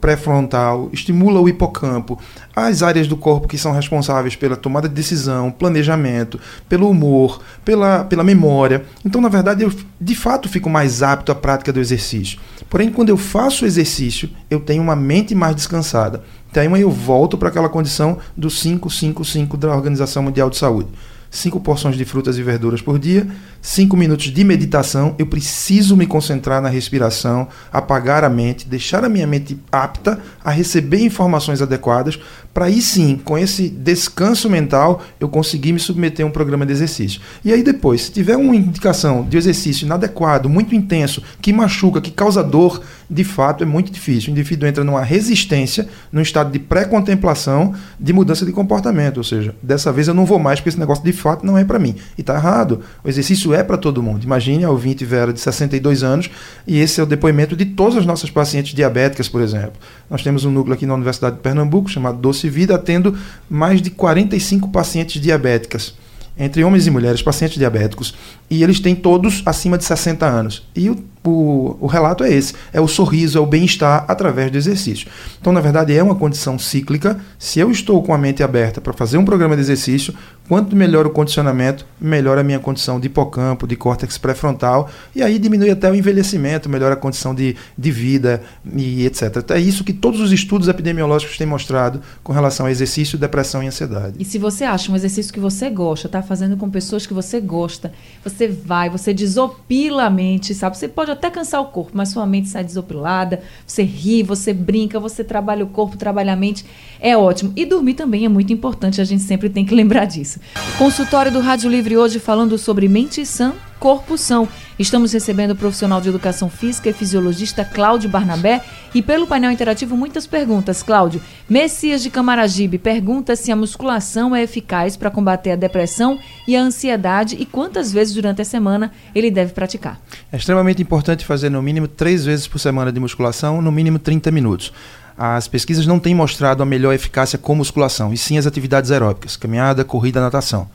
pré-frontal, 0.00 0.88
estimula 0.92 1.40
o 1.40 1.48
hipocampo, 1.48 2.18
as 2.54 2.82
áreas 2.82 3.06
do 3.06 3.16
corpo 3.16 3.48
que 3.48 3.58
são 3.58 3.72
responsáveis 3.72 4.36
pela 4.36 4.56
tomada 4.56 4.88
de 4.88 4.94
decisão, 4.94 5.50
planejamento, 5.50 6.38
pelo 6.68 6.90
humor, 6.90 7.40
pela, 7.64 8.04
pela 8.04 8.24
memória. 8.24 8.84
Então, 9.04 9.20
na 9.20 9.28
verdade, 9.28 9.62
eu 9.62 9.72
de 10.00 10.14
fato 10.14 10.48
fico 10.48 10.68
mais 10.68 11.02
apto 11.02 11.32
à 11.32 11.34
prática 11.34 11.72
do 11.72 11.80
exercício. 11.80 12.38
Porém, 12.68 12.90
quando 12.90 13.08
eu 13.08 13.16
faço 13.16 13.64
o 13.64 13.66
exercício, 13.66 14.28
eu 14.50 14.60
tenho 14.60 14.82
uma 14.82 14.96
mente 14.96 15.34
mais 15.34 15.56
descansada. 15.56 16.22
Então, 16.50 16.74
aí 16.74 16.82
eu 16.82 16.90
volto 16.90 17.38
para 17.38 17.48
aquela 17.48 17.68
condição 17.68 18.18
do 18.36 18.48
555 18.48 19.56
da 19.56 19.74
Organização 19.74 20.22
Mundial 20.22 20.50
de 20.50 20.56
Saúde 20.56 20.88
cinco 21.30 21.60
porções 21.60 21.96
de 21.96 22.04
frutas 22.04 22.38
e 22.38 22.42
verduras 22.42 22.80
por 22.80 22.98
dia, 22.98 23.26
cinco 23.60 23.96
minutos 23.96 24.26
de 24.26 24.44
meditação. 24.44 25.14
Eu 25.18 25.26
preciso 25.26 25.96
me 25.96 26.06
concentrar 26.06 26.60
na 26.60 26.68
respiração, 26.68 27.48
apagar 27.72 28.24
a 28.24 28.28
mente, 28.28 28.66
deixar 28.66 29.04
a 29.04 29.08
minha 29.08 29.26
mente 29.26 29.58
apta 29.70 30.20
a 30.42 30.50
receber 30.50 31.00
informações 31.00 31.60
adequadas, 31.60 32.18
para 32.52 32.66
aí 32.66 32.80
sim, 32.82 33.20
com 33.24 33.38
esse 33.38 33.68
descanso 33.68 34.50
mental, 34.50 35.02
eu 35.20 35.28
conseguir 35.28 35.72
me 35.72 35.78
submeter 35.78 36.24
a 36.24 36.28
um 36.28 36.32
programa 36.32 36.66
de 36.66 36.72
exercício. 36.72 37.20
E 37.44 37.52
aí 37.52 37.62
depois, 37.62 38.02
se 38.02 38.12
tiver 38.12 38.36
uma 38.36 38.56
indicação 38.56 39.22
de 39.22 39.36
exercício 39.36 39.84
inadequado, 39.84 40.48
muito 40.48 40.74
intenso, 40.74 41.22
que 41.40 41.52
machuca, 41.52 42.00
que 42.00 42.10
causa 42.10 42.42
dor, 42.42 42.82
de 43.10 43.24
fato 43.24 43.62
é 43.64 43.66
muito 43.66 43.90
difícil. 43.90 44.28
O 44.28 44.32
indivíduo 44.32 44.68
entra 44.68 44.84
numa 44.84 45.02
resistência, 45.02 45.88
num 46.12 46.20
estado 46.20 46.50
de 46.50 46.58
pré-contemplação 46.58 47.74
de 47.98 48.12
mudança 48.12 48.44
de 48.44 48.52
comportamento. 48.52 49.18
Ou 49.18 49.24
seja, 49.24 49.54
dessa 49.62 49.90
vez 49.90 50.08
eu 50.08 50.14
não 50.14 50.26
vou 50.26 50.38
mais 50.38 50.60
porque 50.60 50.68
esse 50.68 50.78
negócio 50.78 51.02
de 51.02 51.12
fato 51.12 51.46
não 51.46 51.56
é 51.56 51.64
para 51.64 51.78
mim. 51.78 51.94
E 52.16 52.20
está 52.20 52.34
errado. 52.34 52.82
O 53.02 53.08
exercício 53.08 53.54
é 53.54 53.62
para 53.62 53.78
todo 53.78 54.02
mundo. 54.02 54.24
Imagine 54.24 54.64
a 54.64 54.70
ouvinte 54.70 55.04
Vera 55.04 55.32
de 55.32 55.40
62 55.40 56.02
anos 56.02 56.30
e 56.66 56.78
esse 56.78 57.00
é 57.00 57.02
o 57.02 57.06
depoimento 57.06 57.56
de 57.56 57.64
todas 57.64 57.96
as 57.96 58.06
nossas 58.06 58.30
pacientes 58.30 58.74
diabéticas, 58.74 59.28
por 59.28 59.40
exemplo. 59.40 59.72
Nós 60.10 60.22
temos 60.22 60.44
um 60.44 60.50
núcleo 60.50 60.74
aqui 60.74 60.84
na 60.84 60.94
Universidade 60.94 61.36
de 61.36 61.42
Pernambuco 61.42 61.88
chamado 61.88 62.18
Doce 62.18 62.48
Vida, 62.48 62.74
atendo 62.74 63.16
mais 63.48 63.80
de 63.80 63.90
45 63.90 64.68
pacientes 64.68 65.20
diabéticas 65.20 65.94
entre 66.38 66.62
homens 66.62 66.86
e 66.86 66.90
mulheres, 66.90 67.20
pacientes 67.20 67.58
diabéticos, 67.58 68.14
e 68.48 68.62
eles 68.62 68.78
têm 68.78 68.94
todos 68.94 69.42
acima 69.44 69.76
de 69.76 69.84
60 69.84 70.24
anos. 70.24 70.66
E 70.74 70.88
o 70.88 70.96
o, 71.28 71.86
relato 71.86 72.24
é 72.24 72.32
esse: 72.32 72.54
é 72.72 72.80
o 72.80 72.88
sorriso, 72.88 73.38
é 73.38 73.40
o 73.40 73.46
bem-estar 73.46 74.04
através 74.08 74.50
do 74.50 74.58
exercício. 74.58 75.08
Então, 75.40 75.52
na 75.52 75.60
verdade, 75.60 75.96
é 75.96 76.02
uma 76.02 76.14
condição 76.14 76.58
cíclica. 76.58 77.18
Se 77.38 77.58
eu 77.60 77.70
estou 77.70 78.02
com 78.02 78.14
a 78.14 78.18
mente 78.18 78.42
aberta 78.42 78.80
para 78.80 78.92
fazer 78.92 79.18
um 79.18 79.24
programa 79.24 79.56
de 79.56 79.62
exercício, 79.62 80.14
quanto 80.48 80.76
melhor 80.76 81.06
o 81.06 81.10
condicionamento, 81.10 81.86
melhor 82.00 82.38
a 82.38 82.42
minha 82.42 82.58
condição 82.58 83.00
de 83.00 83.06
hipocampo, 83.06 83.66
de 83.66 83.76
córtex 83.76 84.16
pré-frontal, 84.16 84.88
e 85.14 85.22
aí 85.22 85.38
diminui 85.38 85.70
até 85.70 85.90
o 85.90 85.94
envelhecimento, 85.94 86.68
melhora 86.68 86.94
a 86.94 86.96
condição 86.96 87.34
de, 87.34 87.56
de 87.76 87.90
vida 87.90 88.42
e 88.74 89.04
etc. 89.04 89.50
É 89.50 89.60
isso 89.60 89.84
que 89.84 89.92
todos 89.92 90.20
os 90.20 90.32
estudos 90.32 90.68
epidemiológicos 90.68 91.36
têm 91.36 91.46
mostrado 91.46 92.00
com 92.22 92.32
relação 92.32 92.66
a 92.66 92.70
exercício, 92.70 93.18
depressão 93.18 93.62
e 93.62 93.66
ansiedade. 93.66 94.14
E 94.18 94.24
se 94.24 94.38
você 94.38 94.64
acha 94.64 94.90
um 94.90 94.96
exercício 94.96 95.32
que 95.32 95.40
você 95.40 95.68
gosta, 95.70 96.06
está 96.06 96.22
fazendo 96.22 96.56
com 96.56 96.70
pessoas 96.70 97.06
que 97.06 97.12
você 97.12 97.40
gosta, 97.40 97.92
você 98.22 98.48
vai, 98.48 98.88
você 98.88 99.12
desopila 99.12 100.04
a 100.04 100.10
mente, 100.10 100.54
sabe? 100.54 100.78
Você 100.78 100.88
pode 100.88 101.10
até 101.10 101.17
cansar 101.30 101.60
o 101.60 101.66
corpo, 101.66 101.92
mas 101.94 102.10
sua 102.10 102.24
mente 102.26 102.48
sai 102.48 102.62
desopilada, 102.62 103.42
você 103.66 103.82
ri, 103.82 104.22
você 104.22 104.52
brinca, 104.52 105.00
você 105.00 105.24
trabalha 105.24 105.64
o 105.64 105.68
corpo, 105.68 105.96
trabalha 105.96 106.32
a 106.32 106.36
mente, 106.36 106.64
é 107.00 107.16
ótimo. 107.16 107.52
E 107.56 107.66
dormir 107.66 107.94
também 107.94 108.24
é 108.24 108.28
muito 108.28 108.52
importante, 108.52 109.00
a 109.00 109.04
gente 109.04 109.22
sempre 109.22 109.50
tem 109.50 109.64
que 109.64 109.74
lembrar 109.74 110.04
disso. 110.04 110.38
Consultório 110.78 111.32
do 111.32 111.40
Rádio 111.40 111.70
Livre 111.70 111.96
hoje 111.96 112.18
falando 112.18 112.56
sobre 112.56 112.88
mente 112.88 113.26
sã 113.26 113.54
Corpo 113.78 114.18
São. 114.18 114.48
Estamos 114.78 115.12
recebendo 115.12 115.52
o 115.52 115.56
profissional 115.56 116.00
de 116.00 116.08
educação 116.08 116.48
física 116.48 116.88
e 116.88 116.92
fisiologista 116.92 117.64
Cláudio 117.64 118.08
Barnabé 118.08 118.62
e 118.94 119.02
pelo 119.02 119.26
painel 119.26 119.50
interativo 119.50 119.96
muitas 119.96 120.26
perguntas. 120.26 120.82
Cláudio, 120.82 121.20
Messias 121.48 122.02
de 122.02 122.10
Camaragibe 122.10 122.78
pergunta 122.78 123.34
se 123.34 123.50
a 123.50 123.56
musculação 123.56 124.34
é 124.34 124.42
eficaz 124.42 124.96
para 124.96 125.10
combater 125.10 125.52
a 125.52 125.56
depressão 125.56 126.18
e 126.46 126.56
a 126.56 126.60
ansiedade 126.60 127.36
e 127.38 127.44
quantas 127.44 127.92
vezes 127.92 128.14
durante 128.14 128.42
a 128.42 128.44
semana 128.44 128.92
ele 129.14 129.30
deve 129.30 129.52
praticar. 129.52 130.00
É 130.32 130.36
extremamente 130.36 130.82
importante 130.82 131.24
fazer 131.24 131.50
no 131.50 131.62
mínimo 131.62 131.88
três 131.88 132.24
vezes 132.24 132.46
por 132.46 132.58
semana 132.58 132.92
de 132.92 133.00
musculação, 133.00 133.60
no 133.60 133.72
mínimo 133.72 133.98
30 133.98 134.30
minutos 134.30 134.72
as 135.18 135.48
pesquisas 135.48 135.84
não 135.84 135.98
têm 135.98 136.14
mostrado 136.14 136.62
a 136.62 136.66
melhor 136.66 136.94
eficácia 136.94 137.36
com 137.36 137.52
musculação, 137.52 138.12
e 138.12 138.16
sim 138.16 138.38
as 138.38 138.46
atividades 138.46 138.92
aeróbicas, 138.92 139.36
caminhada, 139.36 139.84
corrida, 139.84 140.20
natação. 140.20 140.70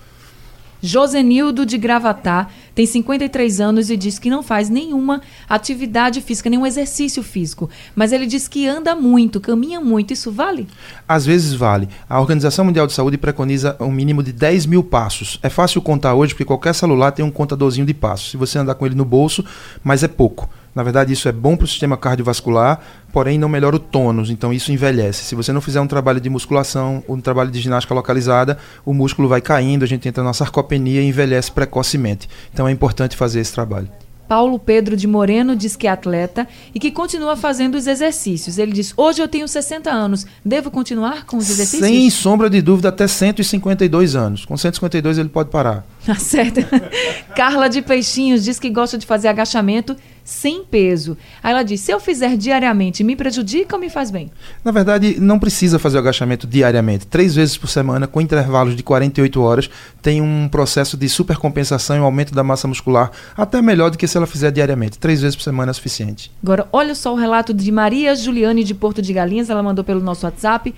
Josenildo 0.85 1.65
de 1.65 1.77
Gravatá 1.77 2.47
tem 2.75 2.85
53 2.85 3.61
anos 3.61 3.89
e 3.89 3.95
diz 3.95 4.19
que 4.19 4.29
não 4.29 4.43
faz 4.43 4.69
nenhuma 4.69 5.21
atividade 5.47 6.19
física, 6.19 6.49
nenhum 6.49 6.65
exercício 6.65 7.23
físico. 7.23 7.69
Mas 7.95 8.11
ele 8.11 8.25
diz 8.25 8.49
que 8.49 8.67
anda 8.67 8.93
muito, 8.93 9.39
caminha 9.39 9.79
muito. 9.79 10.11
Isso 10.11 10.29
vale? 10.29 10.67
Às 11.07 11.25
vezes 11.25 11.53
vale. 11.53 11.87
A 12.09 12.19
Organização 12.19 12.65
Mundial 12.65 12.85
de 12.85 12.91
Saúde 12.91 13.17
preconiza 13.17 13.77
um 13.79 13.91
mínimo 13.91 14.21
de 14.21 14.33
10 14.33 14.65
mil 14.65 14.83
passos. 14.83 15.39
É 15.41 15.47
fácil 15.47 15.81
contar 15.81 16.15
hoje 16.15 16.33
porque 16.33 16.43
qualquer 16.43 16.75
celular 16.75 17.13
tem 17.13 17.23
um 17.23 17.31
contadorzinho 17.31 17.87
de 17.87 17.93
passos. 17.93 18.31
Se 18.31 18.35
você 18.35 18.59
andar 18.59 18.75
com 18.75 18.85
ele 18.85 18.93
no 18.93 19.05
bolso, 19.05 19.45
mas 19.81 20.03
é 20.03 20.07
pouco. 20.09 20.49
Na 20.75 20.81
verdade, 20.81 21.13
isso 21.13 21.27
é 21.27 21.31
bom 21.31 21.55
para 21.55 21.65
o 21.65 21.67
sistema 21.67 21.95
cardiovascular, 21.95 22.79
porém 23.11 23.37
não 23.37 23.47
melhora 23.47 23.75
o 23.75 23.79
tônus, 23.79 24.29
então 24.29 24.51
isso 24.51 24.71
envelhece. 24.71 25.23
Se 25.23 25.35
você 25.35 25.53
não 25.53 25.61
fizer 25.61 25.79
um 25.79 25.87
trabalho 25.87 26.19
de 26.19 26.29
musculação, 26.29 27.03
um 27.07 27.21
trabalho 27.21 27.51
de 27.51 27.61
ginástica 27.61 27.93
localizada, 27.93 28.57
o 28.85 28.93
músculo 28.93 29.27
vai 29.27 29.41
caindo, 29.41 29.83
a 29.83 29.87
gente 29.87 30.07
entra 30.07 30.23
na 30.23 30.33
sarcopenia 30.33 31.01
e 31.01 31.07
envelhece 31.07 31.51
precocemente. 31.51 32.27
Então 32.51 32.67
é 32.67 32.71
importante 32.71 33.15
fazer 33.15 33.39
esse 33.39 33.53
trabalho. 33.53 33.89
Paulo 34.27 34.57
Pedro 34.57 34.95
de 34.95 35.05
Moreno 35.05 35.55
diz 35.55 35.75
que 35.75 35.85
é 35.85 35.91
atleta 35.91 36.47
e 36.73 36.79
que 36.79 36.89
continua 36.89 37.35
fazendo 37.35 37.75
os 37.75 37.87
exercícios. 37.87 38.57
Ele 38.57 38.71
diz: 38.71 38.93
Hoje 38.97 39.21
eu 39.21 39.27
tenho 39.27 39.47
60 39.47 39.91
anos, 39.91 40.25
devo 40.43 40.71
continuar 40.71 41.25
com 41.25 41.37
os 41.37 41.49
exercícios? 41.49 41.87
Sem 41.87 42.09
sombra 42.09 42.49
de 42.49 42.61
dúvida, 42.61 42.89
até 42.89 43.07
152 43.07 44.15
anos. 44.15 44.45
Com 44.45 44.57
152 44.57 45.17
ele 45.17 45.29
pode 45.29 45.49
parar. 45.49 45.85
Tá 46.03 46.15
certo. 46.15 46.59
Carla 47.33 47.69
de 47.69 47.81
Peixinhos 47.81 48.43
diz 48.43 48.59
que 48.59 48.69
gosta 48.69 48.97
de 48.97 49.05
fazer 49.05 49.29
agachamento 49.29 49.95
sem 50.23 50.63
peso. 50.63 51.17
Aí 51.41 51.51
ela 51.51 51.63
diz: 51.63 51.81
se 51.81 51.91
eu 51.91 51.99
fizer 51.99 52.37
diariamente, 52.37 53.03
me 53.03 53.15
prejudica 53.15 53.75
ou 53.75 53.81
me 53.81 53.89
faz 53.89 54.09
bem? 54.09 54.31
Na 54.63 54.71
verdade, 54.71 55.17
não 55.19 55.39
precisa 55.39 55.77
fazer 55.77 55.97
o 55.97 55.99
agachamento 55.99 56.47
diariamente. 56.47 57.05
Três 57.07 57.35
vezes 57.35 57.57
por 57.57 57.67
semana, 57.67 58.07
com 58.07 58.21
intervalos 58.21 58.75
de 58.75 58.83
48 58.83 59.41
horas, 59.41 59.69
tem 60.01 60.21
um 60.21 60.47
processo 60.47 60.95
de 60.95 61.09
supercompensação 61.09 61.97
e 61.97 61.99
um 61.99 62.03
aumento 62.03 62.33
da 62.33 62.43
massa 62.43 62.67
muscular 62.67 63.11
até 63.35 63.61
melhor 63.61 63.89
do 63.89 63.97
que 63.97 64.07
se 64.07 64.17
ela 64.17 64.27
fizer 64.27 64.51
diariamente. 64.51 64.97
Três 64.97 65.21
vezes 65.21 65.35
por 65.35 65.43
semana 65.43 65.71
é 65.71 65.73
suficiente. 65.73 66.31
Agora, 66.41 66.67
olha 66.71 66.95
só 66.95 67.13
o 67.13 67.15
relato 67.15 67.53
de 67.53 67.71
Maria 67.71 68.15
Juliane 68.15 68.63
de 68.63 68.73
Porto 68.73 69.01
de 69.01 69.13
Galinhas, 69.13 69.49
ela 69.49 69.63
mandou 69.63 69.83
pelo 69.83 70.01
nosso 70.01 70.25
WhatsApp. 70.25 70.73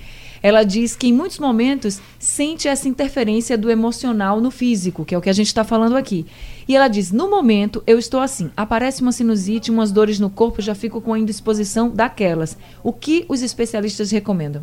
Ela 0.45 0.63
diz 0.63 0.95
que 0.95 1.07
em 1.07 1.11
muitos 1.11 1.39
momentos 1.39 1.99
sente 2.19 2.67
essa 2.67 2.87
interferência 2.87 3.57
do 3.57 3.67
emocional 3.67 4.39
no 4.39 4.51
físico, 4.51 5.03
que 5.03 5.15
é 5.15 5.17
o 5.17 5.21
que 5.21 5.31
a 5.31 5.33
gente 5.33 5.47
está 5.47 5.63
falando 5.63 5.97
aqui. 5.97 6.23
E 6.67 6.75
ela 6.75 6.87
diz: 6.87 7.11
no 7.11 7.27
momento 7.27 7.81
eu 7.87 7.97
estou 7.97 8.19
assim, 8.19 8.51
aparece 8.55 9.01
uma 9.01 9.11
sinusite, 9.11 9.71
umas 9.71 9.91
dores 9.91 10.19
no 10.19 10.29
corpo, 10.29 10.61
já 10.61 10.75
fico 10.75 11.01
com 11.01 11.13
a 11.13 11.17
indisposição 11.17 11.89
daquelas. 11.89 12.55
O 12.83 12.93
que 12.93 13.25
os 13.27 13.41
especialistas 13.41 14.11
recomendam? 14.11 14.61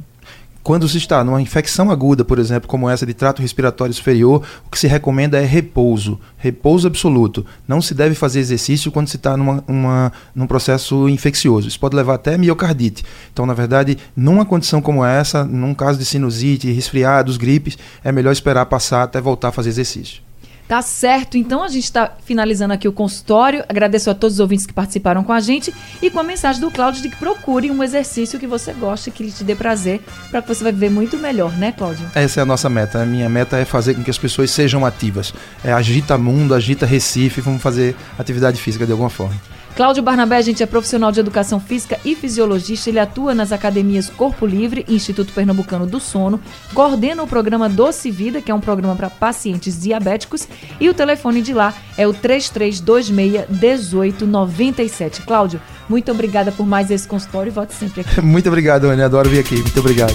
Quando 0.63 0.89
se 0.89 0.97
está 0.97 1.25
numa 1.25 1.43
infecção 1.43 1.91
aguda, 1.91 2.25
por 2.25 2.39
exemplo, 2.39 2.69
como 2.69 2.89
essa 2.89 3.05
de 3.05 3.13
trato 3.13 3.43
respiratório 3.43 3.93
superior, 3.93 4.45
o 4.65 4.71
que 4.71 4.79
se 4.79 4.87
recomenda 4.87 5.37
é 5.37 5.45
repouso, 5.45 6.21
repouso 6.37 6.87
absoluto. 6.87 7.45
Não 7.67 7.83
se 7.83 7.95
deve 7.95 8.15
fazer 8.15 8.39
exercício 8.39 8.93
quando 8.93 9.09
se 9.09 9.17
está 9.17 9.37
numa, 9.37 9.65
uma, 9.67 10.13
num 10.33 10.47
processo 10.47 11.09
infeccioso. 11.09 11.67
Isso 11.67 11.81
pode 11.81 11.97
levar 11.97 12.15
até 12.15 12.39
miocardite. 12.39 13.05
Então, 13.33 13.45
na 13.45 13.55
verdade, 13.55 13.99
numa 14.15 14.45
condição 14.45 14.81
como 14.81 15.05
essa, 15.05 15.43
num 15.45 15.75
caso 15.75 15.99
de 15.99 16.05
sinusite, 16.05 16.71
resfriados, 16.71 17.37
gripes, 17.37 17.77
é 18.05 18.13
melhor 18.13 18.31
esperar 18.31 18.67
passar 18.67 19.03
até 19.03 19.21
voltar 19.21 19.49
a 19.49 19.53
fazer 19.53 19.71
exercício. 19.71 20.23
Tá 20.73 20.81
certo. 20.81 21.37
Então 21.37 21.63
a 21.63 21.69
gente 21.69 21.85
está 21.85 22.11
finalizando 22.25 22.73
aqui 22.73 22.89
o 22.89 22.93
consultório. 22.93 23.63
Agradeço 23.69 24.09
a 24.09 24.15
todos 24.15 24.37
os 24.37 24.41
ouvintes 24.41 24.65
que 24.65 24.73
participaram 24.73 25.23
com 25.23 25.31
a 25.31 25.39
gente 25.39 25.71
e 26.01 26.09
com 26.09 26.19
a 26.19 26.23
mensagem 26.23 26.63
do 26.63 26.71
Cláudio 26.71 27.03
de 27.03 27.11
que 27.11 27.17
procure 27.17 27.71
um 27.71 27.83
exercício 27.83 28.41
que 28.41 28.47
você 28.47 28.73
goste, 28.73 29.11
que 29.11 29.23
lhe 29.23 29.31
te 29.31 29.45
dê 29.45 29.55
prazer, 29.55 30.01
para 30.31 30.41
que 30.41 30.49
você 30.49 30.65
vai 30.65 30.73
viver 30.73 30.89
muito 30.89 31.19
melhor, 31.19 31.53
né, 31.59 31.73
Cláudio? 31.73 32.11
Essa 32.15 32.41
é 32.41 32.43
a 32.43 32.47
nossa 32.47 32.71
meta. 32.71 33.03
A 33.03 33.05
minha 33.05 33.29
meta 33.29 33.59
é 33.59 33.67
fazer 33.67 33.93
com 33.93 34.03
que 34.03 34.09
as 34.09 34.17
pessoas 34.17 34.51
sejam 34.51 34.87
ativas. 34.87 35.35
É 35.63 35.75
agita 35.75 36.17
mundo, 36.17 36.55
agita 36.55 36.87
Recife, 36.87 37.43
vamos 37.43 37.61
fazer 37.61 37.95
atividade 38.19 38.59
física 38.59 38.87
de 38.87 38.93
alguma 38.93 39.11
forma. 39.11 39.39
Cláudio 39.75 40.03
Barnabé, 40.03 40.43
gente 40.43 40.63
é 40.63 40.67
profissional 40.67 41.11
de 41.11 41.21
educação 41.21 41.59
física 41.59 41.99
e 42.05 42.15
fisiologista. 42.15 42.91
Ele 42.91 42.99
atua 42.99 43.35
nas 43.35 43.53
academias 43.53 44.11
Corpo 44.11 44.45
Livre 44.45 44.85
e 44.87 44.95
Instituto 44.95 45.33
Pernambucano 45.33 45.87
do 45.87 45.99
Sono, 45.99 46.41
coordena 46.75 47.23
o 47.23 47.27
programa 47.27 47.69
Doce 47.69 48.11
Vida, 48.11 48.43
que 48.43 48.51
é 48.51 48.55
um 48.55 48.61
programa 48.61 48.95
para 48.95 49.09
pacientes 49.09 49.81
diabéticos, 49.81 50.47
e 50.79 50.91
o 50.91 50.95
telefone 50.95 51.41
de 51.41 51.55
lá 51.55 51.75
é 51.97 52.07
o 52.07 52.13
3326 52.13 53.49
1897. 53.49 55.23
Cláudio, 55.23 55.61
muito 55.89 56.13
obrigada 56.13 56.53
por 56.53 56.67
mais 56.67 56.91
esse 56.91 57.09
consultório 57.09 57.51
e 57.51 57.53
volte 57.53 57.75
sempre 57.75 58.03
aqui. 58.03 58.21
muito 58.25 58.49
obrigado, 58.49 58.85
Ana. 58.85 59.07
Adoro 59.07 59.31
vir 59.31 59.41
aqui. 59.41 59.57
Muito 59.57 59.81
obrigado. 59.81 60.15